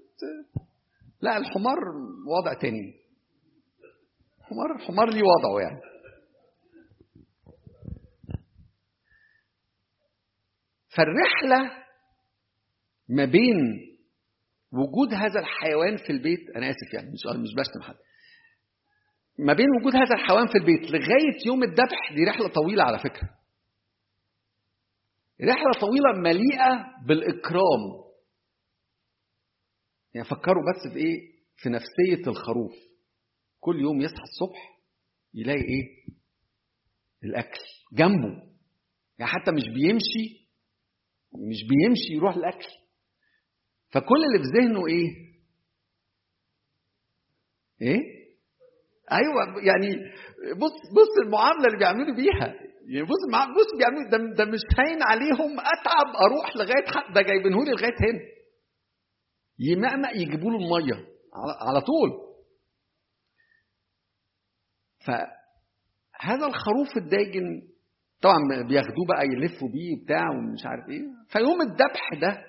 [1.22, 1.78] لا الحمار
[2.28, 2.94] وضع تاني.
[4.42, 5.82] حمار الحمار ليه وضعه يعني.
[10.98, 11.72] فالرحلة
[13.10, 13.58] ما بين
[14.72, 17.96] وجود هذا الحيوان في البيت أنا آسف يعني مش مش بشتم حد.
[19.40, 23.30] ما بين وجود هذا الحيوان في البيت لغاية يوم الذبح دي رحلة طويلة على فكرة.
[25.42, 28.04] رحلة طويلة مليئة بالإكرام.
[30.14, 32.74] يعني فكروا بس في إيه؟ في نفسية الخروف.
[33.60, 34.80] كل يوم يصحى الصبح
[35.34, 36.14] يلاقي إيه؟
[37.24, 37.60] الأكل
[37.94, 38.54] جنبه.
[39.20, 40.44] يعني حتى مش بيمشي
[41.50, 42.68] مش بيمشي يروح الأكل.
[43.90, 45.34] فكل اللي في ذهنه إيه؟
[47.82, 48.00] إيه؟
[49.12, 49.96] أيوه يعني
[50.56, 52.54] بص بص المعاملة اللي بيعملوا بيها.
[52.88, 53.22] يعني بص
[53.58, 57.98] بص بيعملوا ده, ده مش هين عليهم أتعب أروح لغاية حق ده جايبينه لي لغاية
[58.12, 58.20] هنا.
[59.60, 61.08] يمأمأ يجيبوا له المية
[61.68, 62.10] على, طول.
[65.06, 67.62] فهذا الخروف الداجن
[68.22, 71.02] طبعا بياخدوه بقى يلفوا بيه وبتاع ومش عارف إيه.
[71.30, 72.44] فيوم الذبح ده.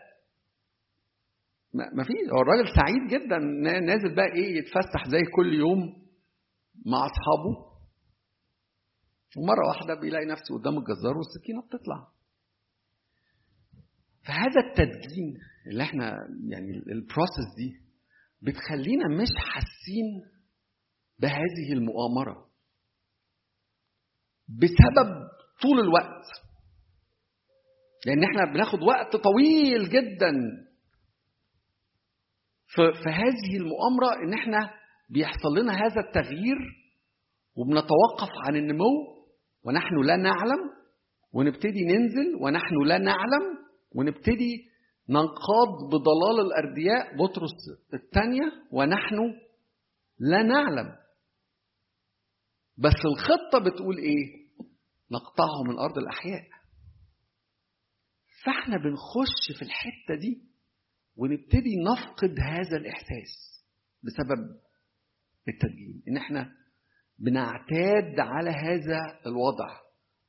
[1.72, 2.16] ما فيش.
[2.32, 3.38] هو الراجل سعيد جدا
[3.80, 5.78] نازل بقى إيه يتفسح زي كل يوم
[6.86, 7.73] مع أصحابه.
[9.36, 12.08] ومرة واحدة بيلاقي نفسه قدام الجزار والسكينة بتطلع.
[14.26, 16.10] فهذا التدجين اللي إحنا
[16.48, 17.80] يعني البروسيس دي
[18.42, 20.22] بتخلينا مش حاسين
[21.18, 22.50] بهذه المؤامرة.
[24.48, 25.28] بسبب
[25.62, 26.24] طول الوقت.
[28.06, 30.32] لأن إحنا بناخد وقت طويل جدا.
[32.76, 34.70] في هذه المؤامرة إن إحنا
[35.10, 36.56] بيحصل لنا هذا التغيير
[37.56, 39.13] وبنتوقف عن النمو
[39.64, 40.70] ونحن لا نعلم
[41.32, 43.42] ونبتدي ننزل ونحن لا نعلم
[43.94, 44.68] ونبتدي
[45.08, 47.52] ننقاد بضلال الأردياء بطرس
[47.94, 49.16] الثانية ونحن
[50.18, 50.96] لا نعلم.
[52.78, 54.44] بس الخطة بتقول إيه؟
[55.10, 56.42] نقطعه من أرض الأحياء.
[58.44, 60.42] فإحنا بنخش في الحتة دي
[61.16, 63.64] ونبتدي نفقد هذا الإحساس
[64.02, 64.60] بسبب
[65.48, 66.52] التدجين إن إحنا
[67.24, 69.68] بنعتاد على هذا الوضع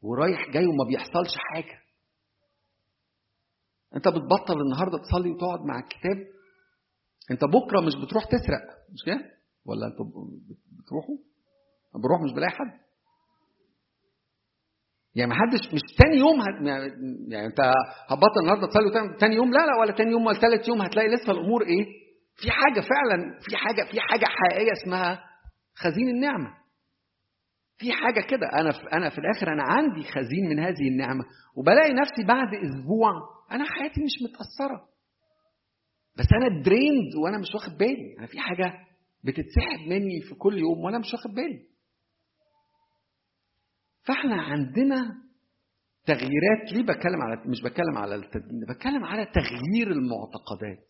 [0.02, 1.80] ورايح جاي وما بيحصلش حاجة.
[3.96, 6.28] انت بتبطل النهارده تصلي وتقعد مع الكتاب؟
[7.32, 9.20] انت بكرة مش بتروح تسرق مش كده؟
[9.66, 10.06] ولا أنتوا
[10.80, 11.16] بتروحوا
[12.04, 12.86] بروح مش بلاقي حد.
[15.16, 16.68] يعني ما حدش مش تاني يوم هت...
[17.32, 17.60] يعني انت
[18.10, 21.32] هتبطل النهارده تصلي تاني يوم لا لا ولا تاني يوم ولا ثالث يوم هتلاقي لسه
[21.32, 21.86] الأمور إيه؟
[22.36, 25.24] في حاجة فعلا في حاجة في حاجة حقيقية اسمها
[25.76, 26.65] خزين النعمة.
[27.78, 28.48] في حاجة كده.
[28.60, 33.12] أنا في أنا في الآخر أنا عندي خزين من هذه النعمة وبلاقي نفسي بعد أسبوع
[33.52, 34.88] أنا حياتي مش متأثرة.
[36.18, 38.16] بس أنا دريند وأنا مش واخد بالي.
[38.20, 38.74] أنا في حاجة
[39.24, 41.66] بتتسحب مني في كل يوم وأنا مش واخد بالي.
[44.04, 45.16] فإحنا عندنا
[46.06, 46.74] تغييرات.
[46.74, 50.88] ليه بتكلم على مش بتكلم على التدين بتكلم على تغيير المعتقدات.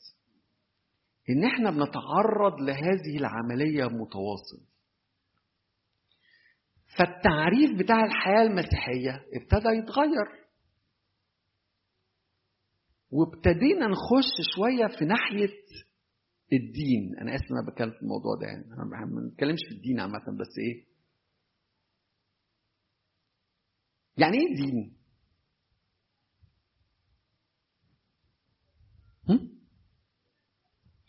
[1.29, 4.74] إن إحنا بنتعرض لهذه العملية متواصل.
[6.97, 10.45] فالتعريف بتاع الحياة المسيحية ابتدى يتغير.
[13.11, 15.49] وابتدينا نخش شوية في ناحية
[16.53, 17.15] الدين.
[17.21, 20.85] أنا آسف أنا بتكلم في الموضوع ده يعني ما بنتكلمش في الدين عامة بس إيه؟
[24.17, 24.95] يعني إيه دين؟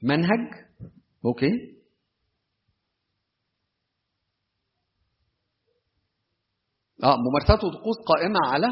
[0.03, 0.66] منهج؟
[1.24, 1.76] أوكي.
[7.05, 8.66] آه ممارسات وطقوس قائمة على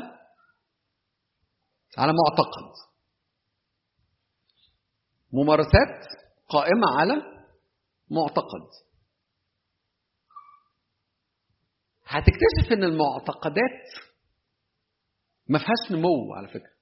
[1.99, 2.73] على معتقد.
[5.33, 6.07] ممارسات
[6.49, 7.15] قائمة على
[8.11, 8.69] معتقد.
[12.07, 14.05] هتكتشف إن المعتقدات
[15.49, 16.75] ما فيهاش نمو على فكرة.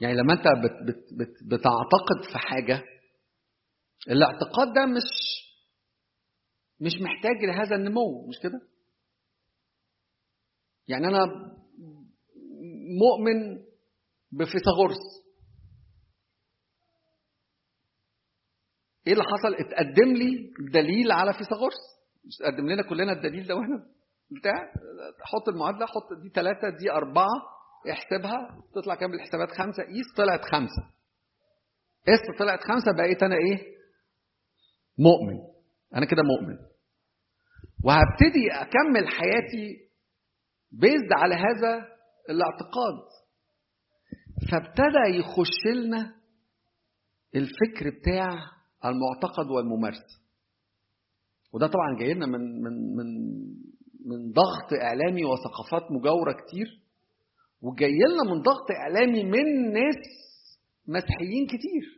[0.00, 2.82] يعني لما أنت بت بت بت بتعتقد في حاجة
[4.10, 5.10] الاعتقاد ده مش
[6.80, 8.60] مش محتاج لهذا النمو مش كده؟
[10.88, 11.26] يعني أنا
[13.00, 13.56] مؤمن
[14.32, 15.26] بفيثاغورس.
[19.06, 21.76] إيه اللي حصل؟ اتقدم لي دليل على فيثاغورس.
[22.24, 23.76] مش قدم لنا كلنا الدليل ده وإحنا
[24.40, 24.72] بتاع؟
[25.22, 27.28] حط المعادلة حط دي ثلاثة دي أربعة
[27.90, 28.62] احسبها.
[28.74, 29.82] تطلع كام؟ الحسابات خمسة.
[29.82, 30.82] قيس طلعت خمسة.
[32.06, 33.76] قيس طلعت خمسة بقيت أنا إيه؟
[34.98, 35.38] مؤمن.
[35.94, 36.58] أنا كده مؤمن.
[37.84, 39.85] وهبتدي أكمل حياتي
[40.72, 41.88] بيزد على هذا
[42.30, 43.06] الاعتقاد.
[44.50, 46.14] فابتدى يخش لنا
[47.34, 48.30] الفكر بتاع
[48.84, 50.20] المعتقد والممارسة.
[51.52, 53.06] وده طبعا جاي لنا من من من
[54.06, 56.66] من ضغط إعلامي وثقافات مجاورة كتير
[57.62, 59.96] وجاي لنا من ضغط إعلامي من ناس
[60.88, 61.96] مسيحيين كتير.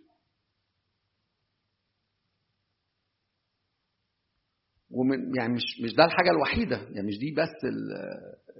[4.90, 7.64] ومن يعني مش مش ده الحاجة الوحيدة يعني مش دي بس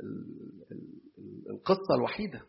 [0.00, 0.62] ال
[1.18, 2.40] ال القصة الوحيدة.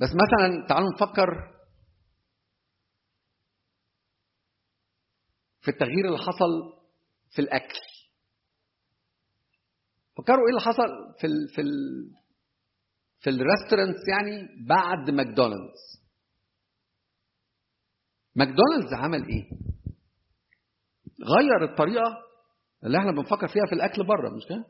[0.00, 1.28] بس مثلا تعالوا نفكر
[5.60, 6.82] في التغيير اللي حصل
[7.30, 7.78] في الأكل.
[10.16, 11.72] فكروا إيه اللي حصل في ال في ال
[13.20, 16.02] في ال restaurants يعني بعد ماكدونالدز.
[18.36, 19.50] ماكدونالدز عمل إيه؟
[21.24, 22.31] غير الطريقة
[22.84, 24.64] اللي إحنا بنفكر فيها في الأكل بره مش كده؟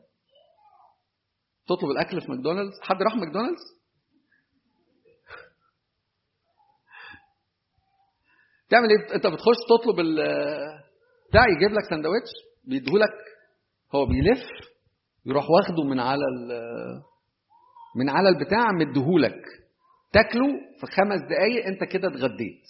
[1.67, 3.61] تطلب الأكل في ماكدونالدز؟ حد راح ماكدونالدز؟
[8.69, 10.15] تعمل إيه؟ أنت بتخش تطلب ال
[11.29, 12.29] بتاع يجيب لك سندوتش
[12.63, 13.13] بيديهولك
[13.95, 14.43] هو بيلف
[15.25, 16.23] يروح واخده من على
[17.95, 19.41] من على البتاع مديهولك.
[20.13, 20.47] تاكله
[20.79, 22.63] في خمس دقايق أنت كده اتغديت.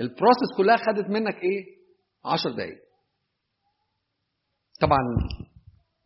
[0.00, 1.64] ال process كلها خدت منك إيه؟
[2.24, 2.78] 10 دقايق.
[4.80, 4.98] طبعا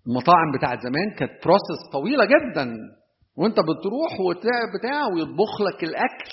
[0.07, 2.75] المطاعم بتاعت زمان كانت process طويلة جدا.
[3.37, 6.31] وانت بتروح وتعب بتاع ويطبخ لك الأكل.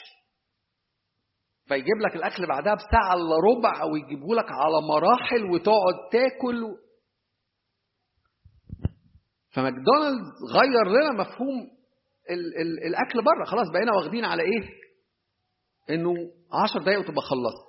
[1.68, 6.64] فيجيب لك الأكل بعدها بساعة إلا ربع أو يجيبه لك على مراحل وتقعد تاكل.
[9.52, 11.68] فماكدونالدز غير لنا مفهوم
[12.30, 13.46] ال ال الأكل بره.
[13.46, 14.70] خلاص بقينا واخدين على إيه؟
[15.90, 16.14] إنه
[16.52, 17.68] 10 دقايق وتبقى خلصت.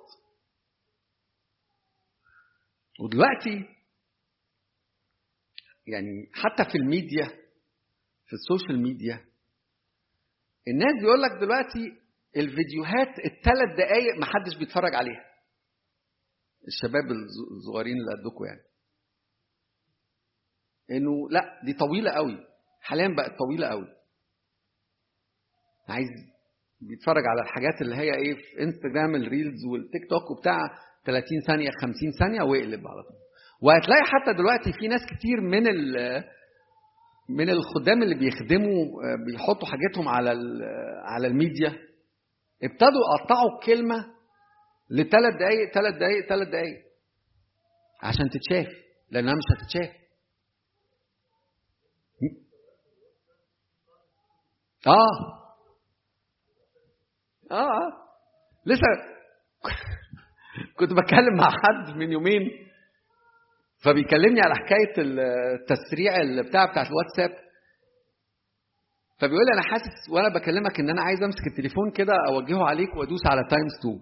[2.99, 3.78] ودلوقتي
[5.93, 7.27] يعني حتى في الميديا
[8.25, 9.25] في ال social media
[10.67, 11.99] الناس بيقول لك دلوقتي
[12.37, 15.25] الفيديوهات الثلاث دقايق ما حدش بيتفرج عليها.
[16.67, 17.03] الشباب
[17.57, 18.61] الصغيرين اللي قدكم يعني.
[20.91, 22.37] إنه لا دي طويلة قوي.
[22.81, 23.87] حاليا بقت طويلة قوي.
[25.87, 26.07] عايز
[26.81, 30.59] بيتفرج على الحاجات اللي هي إيه في انستجرام الريلز والتيك توك وبتاع
[31.05, 33.17] 30 ثانية 50 ثانية واقلب على طول.
[33.61, 35.63] وهتلاقي حتى دلوقتي في ناس كتير من
[37.29, 38.85] من الخدام اللي بيخدموا
[39.25, 40.29] بيحطوا حاجاتهم على
[41.03, 41.69] على الميديا
[42.63, 44.05] ابتدوا يقطعوا الكلمة
[44.89, 46.89] لثلاث دقايق ثلاث دقايق ثلاث دقايق
[48.03, 48.67] عشان تتشاف
[49.11, 49.99] لأنها مش هتتشاف.
[54.87, 55.39] آه.
[57.51, 57.91] آه آه.
[58.65, 58.81] لسه
[60.79, 62.68] كنت بتكلم مع حد من يومين
[63.83, 66.13] فبيكلمني على حكاية التسريع
[66.49, 67.49] بتاع الواتساب
[69.19, 73.21] فبيقول لي أنا حاسس وأنا بكلمك إن أنا عايز أمسك التليفون كده أوجهه عليك وأدوس
[73.25, 73.99] على تايمز 2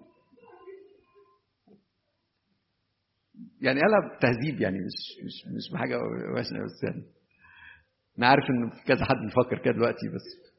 [3.60, 5.96] يعني قالها تهذيب يعني مش مش مش بحاجة
[6.34, 7.02] وحشة بس يعني.
[8.18, 10.54] أنا عارف إن في كذا حد بيفكر كده دلوقتي بس.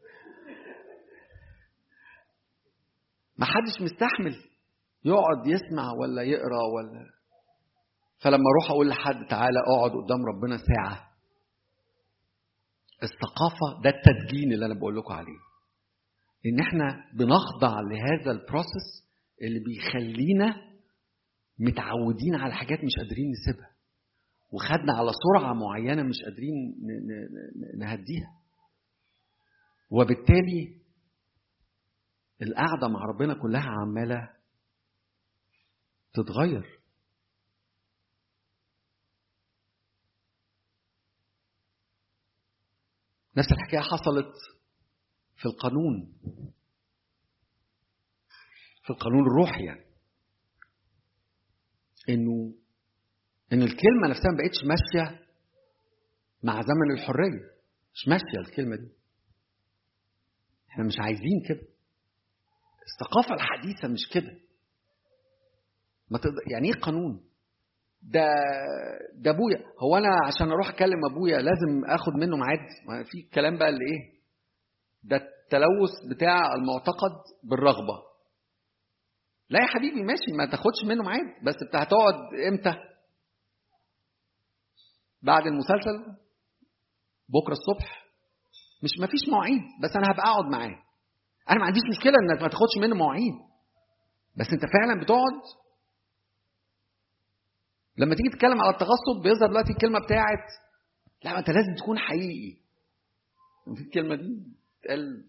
[3.38, 4.36] ما حدش مستحمل
[5.06, 7.19] يقعد يسمع ولا يقرأ ولا
[8.20, 11.10] فلما أروح أقول لحد تعالى اقعد قدام ربنا ساعة
[13.04, 15.40] الثقافة ده التدجين اللي أنا بقول لكم عليه.
[16.46, 19.08] ان إحنا بنخضع لهذا البروسيس
[19.42, 20.56] اللي بيخلينا
[21.60, 23.70] متعودين على حاجات مش قادرين نسيبها
[24.52, 26.76] وخدنا على سرعة معينة مش قادرين
[27.78, 28.40] نهديها.
[29.92, 30.80] وبالتالي
[32.42, 34.30] القعدة مع ربنا كلها عمالة
[36.14, 36.79] تتغير.
[43.40, 44.34] نفس الحكاية حصلت
[45.38, 46.14] في القانون.
[48.84, 49.86] في القانون الروحي يعني.
[52.10, 52.54] إنه
[53.54, 55.28] إن الكلمة نفسها ما بقتش ماشية
[56.44, 57.60] مع زمن الحرية.
[57.94, 58.92] مش ماشية الكلمة دي.
[60.70, 61.68] إحنا مش عايزين كده.
[62.90, 64.40] الثقافة الحديثة مش كده.
[66.10, 67.29] ما تقدر يعني إيه قانون؟
[68.02, 68.26] ده
[69.16, 69.58] ده أبويا.
[69.84, 74.20] هو أنا عشان أروح أكلم أبويا لازم آخد منه ميعاد؟ في الكلام بقى اللي إيه؟
[75.04, 77.12] ده التلوث بتاع المعتقد
[77.44, 78.00] بالرغبة.
[79.50, 82.16] لا يا حبيبي ماشي ما تاخدش منه ميعاد بس انت هتقعد
[82.48, 82.74] إمتى؟
[85.22, 86.06] بعد المسلسل؟
[87.30, 88.06] بكرة الصبح؟
[88.84, 90.76] مش ما فيش مواعيد بس أنا هبقى أقعد معاه.
[91.50, 93.34] أنا ما عنديش مشكلة إنك ما تاخدش منه مواعيد.
[94.38, 95.42] بس أنت فعلا بتقعد؟
[98.00, 100.46] لما تيجي تتكلم على التغصب بيظهر دلوقتي الكلمة بتاعت
[101.24, 102.58] لا انت لازم تكون حقيقي.
[103.76, 104.44] في الكلمة دي
[104.80, 105.26] بتتقال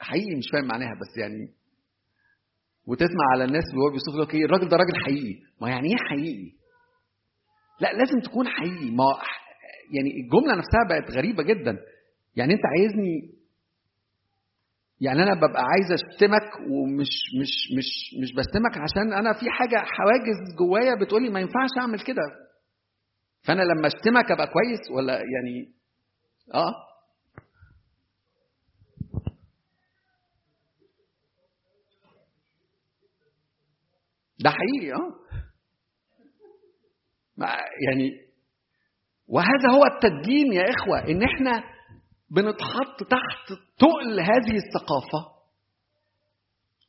[0.00, 1.54] حقيقي مش فاهم معناها بس يعني
[2.86, 5.40] وتسمع على الناس اللي هو بيوصف لك إيه الراجل ده راجل حقيقي.
[5.60, 6.52] ما يعني إيه حقيقي؟
[7.80, 8.90] لا لازم تكون حقيقي.
[8.90, 9.04] ما
[9.90, 11.78] يعني الجملة نفسها بقت غريبة جدا.
[12.36, 13.39] يعني أنت عايزني
[15.00, 17.08] يعني أنا ببقى عايز أشتمك ومش
[17.40, 17.88] مش مش
[18.22, 22.22] مش بشتمك عشان أنا في حاجة حواجز جوايا بتقولي ما ينفعش أعمل كده.
[23.42, 25.72] فأنا لما أشتمك أبقى كويس ولا يعني؟
[26.54, 26.72] آه.
[34.38, 35.12] ده حقيقي آه.
[37.88, 38.10] يعني
[39.28, 41.62] وهذا هو التدين يا إخوة إن إحنا
[42.30, 45.30] بنتحط تحت تقل هذه الثقافة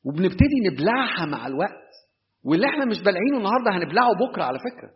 [0.04, 1.92] وبنبتدي نبلعها مع الوقت
[2.44, 4.92] واللي إحنا مش بلعينه النهارده هنبلعه بكرة على فكرة.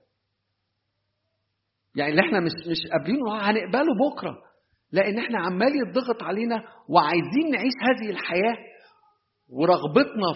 [1.95, 4.37] يعني اللي إحنا مش مش قابلينه هنقبله بكرة
[4.91, 8.57] لأن إحنا عمال يضغط علينا وعايزين نعيش هذه الحياة
[9.49, 10.33] ورغبتنا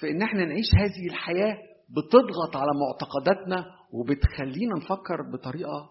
[0.00, 1.56] في إن إحنا نعيش هذه الحياة
[1.88, 5.90] بتضغط على معتقداتنا وبتخلينا نفكر بطريقة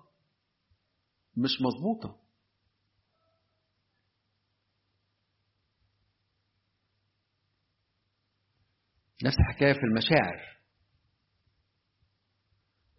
[1.38, 2.27] مش مظبوطة.
[9.24, 10.58] نفس الحكاية في المشاعر.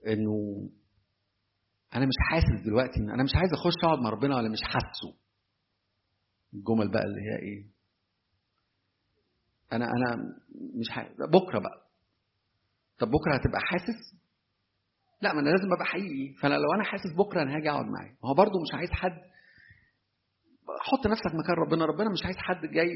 [0.06, 0.68] إنه
[1.94, 5.18] أنا مش حاسس دلوقتي أنا مش عايز أخش أقعد مع ربنا ولا مش حاسه.
[6.54, 7.66] الجمل بقى اللي هي إيه؟
[9.72, 10.16] أنا أنا
[10.80, 11.88] مش حاسس بكرة بقى.
[12.98, 14.18] طب بكرة هتبقى حاسس؟
[15.22, 16.34] لا ما أنا لازم أبقى حقيقي.
[16.34, 18.10] فأنا لو أنا حاسس بكرة أنا هاجي أقعد معاه.
[18.22, 19.18] ما هو برضه مش عايز حد.
[20.80, 21.84] حط نفسك مكان ربنا.
[21.84, 22.90] ربنا مش عايز حد جاي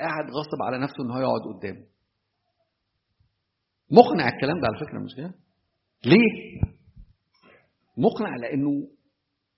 [0.00, 1.86] قاعد غصب على نفسه إن هو يقعد قدامه.
[3.92, 5.34] مقنع الكلام ده على فكرة مش كده؟
[6.04, 6.60] ليه؟
[7.96, 8.88] مقنع لأنه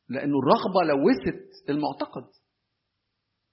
[0.08, 2.24] لأنه الرغبة لوثت المعتقد.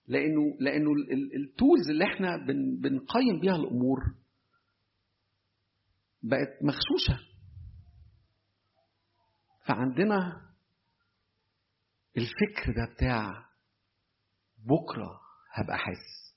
[0.07, 0.89] لأنه لأنه
[1.36, 3.99] التولز اللي إحنا بن بنقيم بيها الأمور
[6.23, 7.23] بقت مغشوشة.
[9.67, 10.41] فعندنا
[12.17, 13.45] الفكر ده بتاع
[14.57, 15.19] بكرة
[15.53, 16.36] هبقى حاسس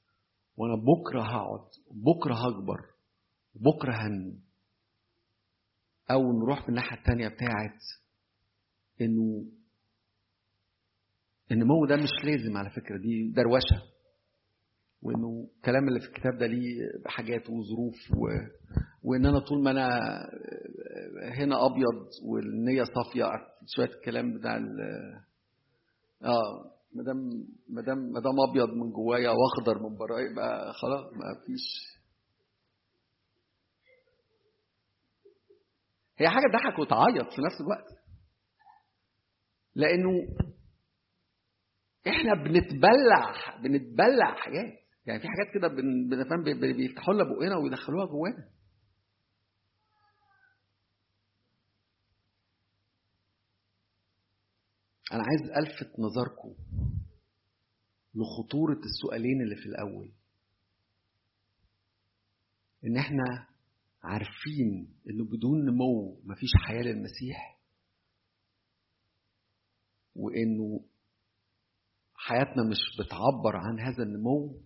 [0.57, 2.93] وأنا بكرة هقعد بكرة هكبر.
[3.55, 4.38] بكره هن
[6.11, 7.80] أو نروح في الناحية التانية بتاعت
[9.00, 9.44] إنه
[11.52, 13.82] النمو ده مش لازم على فكرة دي دروشة.
[15.02, 18.26] وإنه الكلام اللي في الكتاب ده ليه حاجات وظروف و...
[19.02, 19.88] وإن أنا طول ما أنا
[21.38, 23.24] هنا أبيض والنية صافية
[23.76, 24.66] شوية الكلام بتاع ال...
[26.22, 27.16] آه ما دام
[27.68, 31.93] ما دام ما دام أبيض من جوايا وأخضر من برايا يبقى خلاص ما فيش
[36.19, 38.05] هي حاجة تضحك وتعيط في نفس الوقت.
[39.75, 40.11] لأنه
[42.09, 44.85] إحنا بنتبلع بنتبلع حاجات.
[45.07, 45.69] يعني في حاجات كده
[46.11, 46.43] بنفهم
[46.77, 48.49] بيفتحوا لنا بقنا ويدخلوها جوانا.
[55.12, 56.55] أنا عايز ألفت نظركم
[58.15, 60.12] لخطورة السؤالين اللي في الأول.
[62.85, 63.47] إن إحنا
[64.05, 67.60] عارفين إنه بدون نمو مفيش حياة للمسيح.
[70.14, 70.85] وإنه
[72.14, 74.60] حياتنا مش بتعبر عن هذا النمو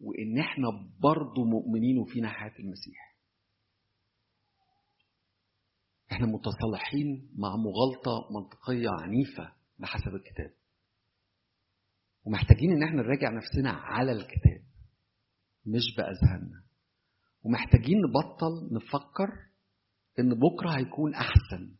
[0.00, 0.64] وإن إحنا
[1.00, 3.14] برضه مؤمنين وفينا حياة المسيح.
[6.12, 10.54] إحنا متصالحين مع مغالطة منطقية عنيفة بحسب الكتاب.
[12.24, 14.64] ومحتاجين إن إحنا نراجع نفسنا على الكتاب
[15.66, 16.63] مش بأذهاننا.
[17.44, 19.28] ومحتاجين نبطل نفكر
[20.18, 21.76] إن بكرة هيكون أحسن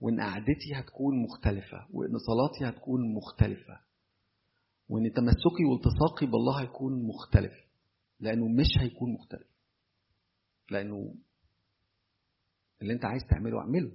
[0.00, 3.80] وإن قعدتي هتكون مختلفة وإن صلاتي هتكون مختلفة
[4.88, 7.52] وإن تمسكي والتصاقي بالله هيكون مختلف
[8.20, 9.48] لأنه مش هيكون مختلف
[10.70, 11.14] لأنه
[12.82, 13.92] اللي أنت عايز تعمله اعمله.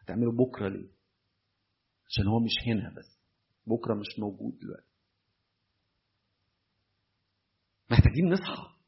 [0.00, 0.88] هتعمله بكرة ليه؟
[2.06, 3.18] عشان هو مش هنا بس
[3.66, 4.90] بكرة مش موجود دلوقتي.
[7.90, 8.79] محتاجين نصحى.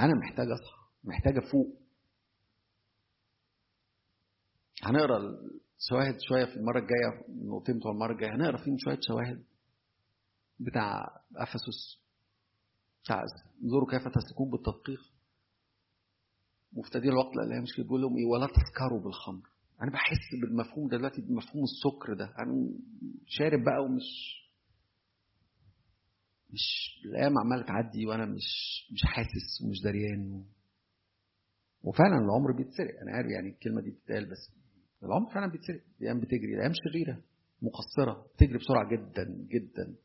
[0.00, 1.80] أنا محتاج أصحى محتاج أفوق.
[4.82, 5.18] هنقرأ
[5.78, 8.30] الشواهد شوية في المرة الجاية النقطتين بتوع المرة الجاية.
[8.34, 9.44] هنقرأ فيهم شوية شواهد
[10.60, 11.06] بتاع
[11.36, 12.00] أفسس
[13.04, 13.24] بتاع
[13.64, 15.00] انظروا كيف تسلكون بالتدقيق.
[16.72, 19.48] مفتدين الوقت لا مش بيقول لهم إيه؟ ولا تسكروا بالخمر.
[19.82, 22.34] أنا بحس بالمفهوم ده دلوقتي بمفهوم السكر ده.
[22.38, 22.68] أنا
[23.26, 24.39] شارب بقى ومش
[26.52, 28.44] مش الأيام عمالة تعدي وأنا مش
[28.92, 30.44] مش حاسس ومش دريان
[31.82, 33.00] وفعلا العمر بيتسرق.
[33.02, 34.52] أنا عارف يعني الكلمة دي بتتقال بس
[35.02, 35.80] العمر فعلا بيتسرق.
[36.00, 37.22] الأيام بتجري الأيام شريرة
[37.62, 39.96] مقصرة بتجري بسرعة جدا جدا.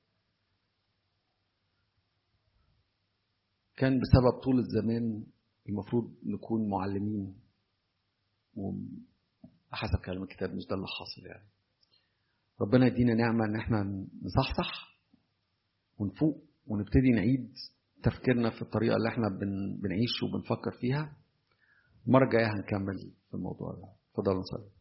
[3.77, 5.23] كان بسبب طول الزمان
[5.69, 7.35] المفروض نكون معلمين
[8.55, 11.49] وحسب كلام الكتاب مش ده اللي حاصل يعني.
[12.61, 14.94] ربنا يدينا نعمة إن إحنا نصحصح
[15.97, 17.53] ونفوق ونبتدي نعيد
[18.03, 19.77] تفكيرنا في الطريقة اللي إحنا بن...
[19.83, 21.17] بنعيش وبنفكر فيها.
[22.07, 22.97] المرة الجاية هنكمل
[23.29, 23.87] في الموضوع ده.
[24.11, 24.69] اتفضلوا نصلي